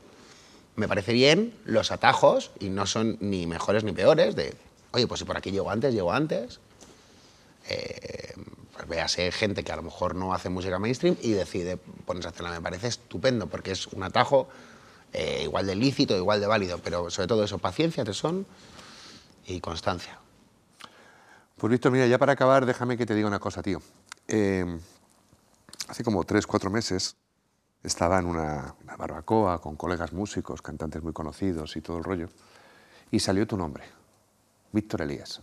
Me 0.77 0.87
parece 0.87 1.11
bien 1.11 1.53
los 1.65 1.91
atajos, 1.91 2.51
y 2.61 2.69
no 2.69 2.85
son 2.85 3.17
ni 3.19 3.47
mejores 3.47 3.83
ni 3.83 3.91
peores, 3.91 4.35
de, 4.37 4.55
oye, 4.91 5.07
pues 5.07 5.19
si 5.19 5.25
por 5.25 5.37
aquí 5.37 5.51
llego 5.51 5.69
antes, 5.69 5.93
llego 5.93 6.11
antes. 6.11 6.59
Eh, 7.69 8.33
pues 8.73 8.87
véase 8.87 9.31
gente 9.31 9.63
que 9.63 9.71
a 9.71 9.75
lo 9.75 9.83
mejor 9.83 10.15
no 10.15 10.33
hace 10.33 10.49
música 10.49 10.79
mainstream 10.79 11.17
y 11.21 11.31
decide 11.31 11.77
ponerse 11.77 12.29
a 12.29 12.31
hacerla. 12.31 12.51
Me 12.51 12.61
parece 12.61 12.87
estupendo 12.87 13.47
porque 13.47 13.71
es 13.71 13.87
un 13.87 14.03
atajo 14.03 14.47
eh, 15.11 15.41
igual 15.43 15.67
de 15.67 15.75
lícito, 15.75 16.15
igual 16.15 16.39
de 16.39 16.47
válido, 16.47 16.79
pero 16.79 17.09
sobre 17.09 17.27
todo 17.27 17.43
eso, 17.43 17.57
paciencia, 17.57 18.03
tesón 18.03 18.45
y 19.45 19.59
constancia. 19.59 20.19
Pues 21.57 21.71
Víctor, 21.71 21.91
mira, 21.91 22.07
ya 22.07 22.17
para 22.17 22.33
acabar, 22.33 22.65
déjame 22.65 22.95
que 22.97 23.05
te 23.05 23.13
diga 23.15 23.27
una 23.27 23.39
cosa, 23.39 23.61
tío. 23.61 23.81
Eh, 24.27 24.79
hace 25.87 26.03
como 26.03 26.23
tres, 26.23 26.47
cuatro 26.47 26.69
meses 26.69 27.17
estaba 27.83 28.19
en 28.19 28.27
una, 28.27 28.75
una 28.83 28.95
barbacoa 28.95 29.59
con 29.59 29.75
colegas 29.75 30.13
músicos, 30.13 30.61
cantantes 30.61 31.01
muy 31.01 31.11
conocidos 31.11 31.75
y 31.75 31.81
todo 31.81 31.97
el 31.97 32.03
rollo, 32.03 32.29
y 33.11 33.19
salió 33.19 33.47
tu 33.47 33.57
nombre, 33.57 33.83
Víctor 34.71 35.01
Elías. 35.01 35.41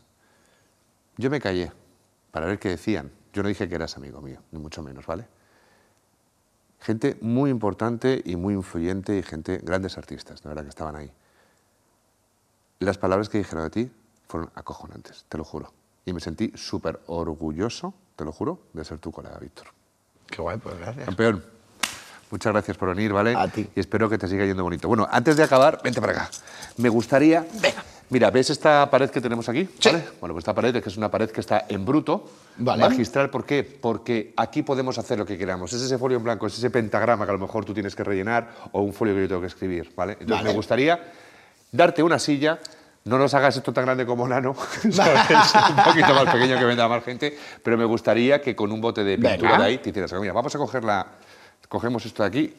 Yo 1.16 1.30
me 1.30 1.40
callé 1.40 1.72
para 2.30 2.46
ver 2.46 2.58
qué 2.58 2.68
decían. 2.70 3.10
Yo 3.32 3.42
no 3.42 3.48
dije 3.48 3.68
que 3.68 3.74
eras 3.74 3.96
amigo 3.96 4.20
mío, 4.20 4.40
ni 4.52 4.58
mucho 4.58 4.82
menos, 4.82 5.06
¿vale? 5.06 5.26
Gente 6.80 7.16
muy 7.20 7.50
importante 7.50 8.22
y 8.24 8.36
muy 8.36 8.54
influyente 8.54 9.16
y 9.16 9.22
gente, 9.22 9.58
grandes 9.62 9.98
artistas, 9.98 10.42
de 10.42 10.48
verdad, 10.48 10.62
que 10.62 10.68
estaban 10.68 10.96
ahí. 10.96 11.10
Las 12.78 12.98
palabras 12.98 13.28
que 13.28 13.38
dijeron 13.38 13.64
de 13.64 13.70
ti 13.70 13.90
fueron 14.28 14.50
acojonantes, 14.54 15.24
te 15.28 15.38
lo 15.38 15.44
juro. 15.44 15.72
Y 16.04 16.12
me 16.12 16.20
sentí 16.20 16.52
súper 16.54 17.00
orgulloso, 17.06 17.94
te 18.14 18.24
lo 18.24 18.32
juro, 18.32 18.60
de 18.72 18.84
ser 18.84 18.98
tu 18.98 19.10
colega, 19.10 19.38
Víctor. 19.38 19.68
Qué 20.26 20.40
guay, 20.40 20.58
pues 20.58 20.78
gracias. 20.78 21.06
Campeón, 21.06 21.44
muchas 22.30 22.52
gracias 22.52 22.76
por 22.76 22.90
venir, 22.94 23.12
¿vale? 23.12 23.34
A 23.36 23.48
ti. 23.48 23.68
Y 23.74 23.80
espero 23.80 24.08
que 24.08 24.18
te 24.18 24.28
siga 24.28 24.44
yendo 24.44 24.62
bonito. 24.62 24.88
Bueno, 24.88 25.08
antes 25.10 25.36
de 25.36 25.42
acabar, 25.42 25.80
vente 25.82 26.00
para 26.00 26.12
acá. 26.12 26.30
Me 26.76 26.88
gustaría... 26.88 27.46
Mira, 28.08 28.30
¿ves 28.30 28.50
esta 28.50 28.88
pared 28.88 29.10
que 29.10 29.20
tenemos 29.20 29.48
aquí? 29.48 29.68
Sí. 29.80 29.88
¿Vale? 29.90 30.04
Bueno, 30.20 30.32
pues 30.34 30.42
esta 30.42 30.54
pared 30.54 30.74
es 30.76 30.82
que 30.82 30.88
es 30.90 30.96
una 30.96 31.10
pared 31.10 31.28
que 31.30 31.40
está 31.40 31.66
en 31.68 31.84
bruto, 31.84 32.28
Vale. 32.58 32.80
magistral. 32.88 33.30
¿Por 33.30 33.44
qué? 33.44 33.64
Porque 33.64 34.32
aquí 34.36 34.62
podemos 34.62 34.96
hacer 34.98 35.18
lo 35.18 35.26
que 35.26 35.36
queramos. 35.36 35.72
Es 35.72 35.82
ese 35.82 35.98
folio 35.98 36.16
en 36.18 36.22
blanco, 36.24 36.46
es 36.46 36.56
ese 36.56 36.70
pentagrama 36.70 37.24
que 37.24 37.30
a 37.30 37.34
lo 37.34 37.40
mejor 37.40 37.64
tú 37.64 37.74
tienes 37.74 37.96
que 37.96 38.04
rellenar 38.04 38.48
o 38.72 38.80
un 38.82 38.92
folio 38.92 39.14
que 39.14 39.22
yo 39.22 39.28
tengo 39.28 39.40
que 39.40 39.48
escribir, 39.48 39.92
¿vale? 39.96 40.12
Entonces 40.12 40.36
Vale. 40.36 40.48
me 40.50 40.54
gustaría 40.54 41.12
darte 41.72 42.02
una 42.02 42.18
silla. 42.20 42.58
No 43.06 43.18
nos 43.18 43.34
hagas 43.34 43.56
esto 43.56 43.72
tan 43.72 43.84
grande 43.84 44.04
como 44.06 44.26
Nano, 44.26 44.54
¿sabes? 44.92 45.20
un 45.70 45.84
poquito 45.84 46.12
más 46.14 46.32
pequeño 46.32 46.58
que 46.58 46.64
venda 46.64 46.88
más 46.88 47.04
gente, 47.04 47.36
pero 47.62 47.76
me 47.76 47.84
gustaría 47.84 48.40
que 48.40 48.54
con 48.56 48.70
un 48.72 48.80
bote 48.80 49.04
de 49.04 49.16
pintura 49.16 49.50
Venga. 49.52 49.58
de 49.58 49.64
ahí 49.64 49.78
te 49.78 49.90
hicieras 49.90 50.10
algo. 50.12 50.22
Mira, 50.22 50.32
vamos 50.32 50.54
a 50.54 50.58
coger 50.58 50.82
la... 50.84 51.06
Cogemos 51.68 52.04
esto 52.06 52.22
de 52.24 52.28
aquí. 52.28 52.54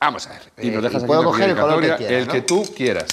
Vamos 0.00 0.26
a 0.26 0.30
ver. 0.30 0.40
Y 0.58 0.68
Eh, 0.68 0.70
nos 0.72 0.82
dejas 0.82 0.94
y 0.94 1.04
aquí 1.04 1.06
puedo 1.06 1.20
una 1.20 1.30
coger 1.30 1.50
el 1.50 1.56
color 1.56 1.80
que 1.80 1.86
dedicatoria, 1.86 1.96
quiera, 2.08 2.18
el 2.22 2.26
¿no? 2.26 2.32
que 2.32 2.40
tú 2.42 2.62
quieras. 2.74 3.06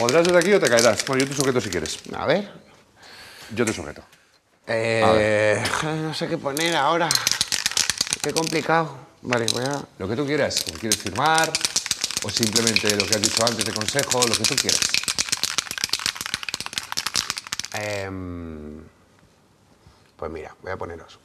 ¿Podrás 0.00 0.24
desde 0.24 0.38
aquí 0.38 0.52
o 0.54 0.58
te 0.58 0.70
caerás? 0.70 1.04
Bueno, 1.04 1.22
yo 1.24 1.28
te 1.28 1.36
sujeto 1.36 1.60
si 1.60 1.68
quieres. 1.68 1.98
A 2.16 2.24
ver. 2.24 2.50
Yo 3.54 3.66
te 3.66 3.72
sujeto. 3.74 4.02
Eh, 4.66 5.62
no 5.82 6.14
sé 6.14 6.26
qué 6.26 6.38
poner 6.38 6.74
ahora. 6.74 7.06
Qué 8.22 8.32
complicado. 8.32 8.96
Vale, 9.20 9.44
voy 9.52 9.62
a. 9.62 9.82
Lo 9.98 10.08
que 10.08 10.16
tú 10.16 10.24
quieras. 10.24 10.64
Quieres 10.80 10.98
firmar 10.98 11.52
o 12.22 12.30
simplemente 12.30 12.96
lo 12.96 13.04
que 13.06 13.14
has 13.14 13.20
dicho 13.20 13.44
antes 13.44 13.62
de 13.62 13.74
consejo, 13.74 14.22
lo 14.26 14.34
que 14.34 14.44
tú 14.44 14.56
quieras. 14.56 14.80
Em, 17.74 18.82
pues 20.16 20.30
mira, 20.30 20.56
voy 20.62 20.72
a 20.72 20.78
poneros. 20.78 21.18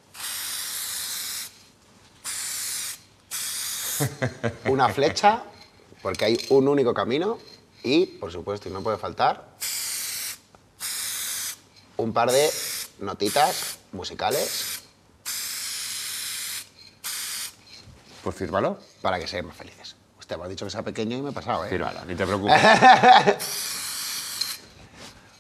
Una 4.65 4.89
flecha, 4.89 5.43
porque 6.01 6.25
hay 6.25 6.45
un 6.49 6.67
único 6.67 6.93
camino. 6.93 7.39
Y, 7.85 8.05
por 8.07 8.31
supuesto, 8.31 8.67
y 8.67 8.71
no 8.71 8.81
puede 8.81 8.97
faltar, 8.97 9.45
un 11.97 12.11
par 12.13 12.31
de 12.31 12.49
notitas 12.99 13.77
musicales 13.91 14.81
Pues 18.23 18.35
fírmalo. 18.35 18.79
para 19.03 19.19
que 19.19 19.27
sean 19.27 19.45
más 19.45 19.55
felices. 19.55 19.95
Usted 20.19 20.35
me 20.37 20.45
ha 20.45 20.47
dicho 20.47 20.65
que 20.65 20.71
sea 20.71 20.81
pequeño 20.81 21.15
y 21.17 21.21
me 21.21 21.29
he 21.29 21.33
pasado, 21.33 21.63
¿eh? 21.63 21.69
Fírmalo, 21.69 22.03
ni 22.05 22.15
te 22.15 22.25
preocupes. 22.25 22.55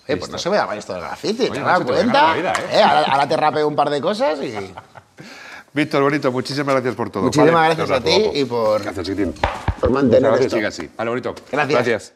Oye, 0.07 0.17
pues 0.17 0.29
no 0.29 0.37
se 0.37 0.51
me 0.51 0.57
daba 0.57 0.75
esto 0.75 0.93
del 0.93 1.01
graffiti, 1.01 1.49
¿te 1.49 1.59
das 1.61 1.79
te 1.79 1.85
cuenta? 1.85 2.33
vida, 2.35 2.53
¿eh? 2.53 2.65
Eh, 2.73 2.83
Ahora, 2.83 3.01
ahora 3.11 3.27
te 3.27 3.37
rapeo 3.37 3.67
un 3.67 3.75
par 3.75 3.89
de 3.89 3.99
cosas 3.99 4.37
y... 4.39 4.53
Víctor, 5.73 6.03
bonito, 6.03 6.31
muchísimas 6.31 6.75
gracias 6.75 6.93
por 6.93 7.09
todo. 7.09 7.23
Muchísimas 7.23 7.51
Vale, 7.53 7.73
gracias 7.75 7.99
a 7.99 8.03
ti 8.03 8.29
y 8.39 8.45
por, 8.45 8.83
Gracias, 8.83 9.03
chiquitín. 9.07 9.33
por 9.81 9.89
mantener 9.89 10.17
esto. 10.25 10.29
gracias, 10.29 10.53
siga 10.53 10.67
así. 10.69 10.89
Vale, 10.95 11.09
bonito. 11.09 11.33
Gracias. 11.51 11.73
Gracias. 11.85 12.14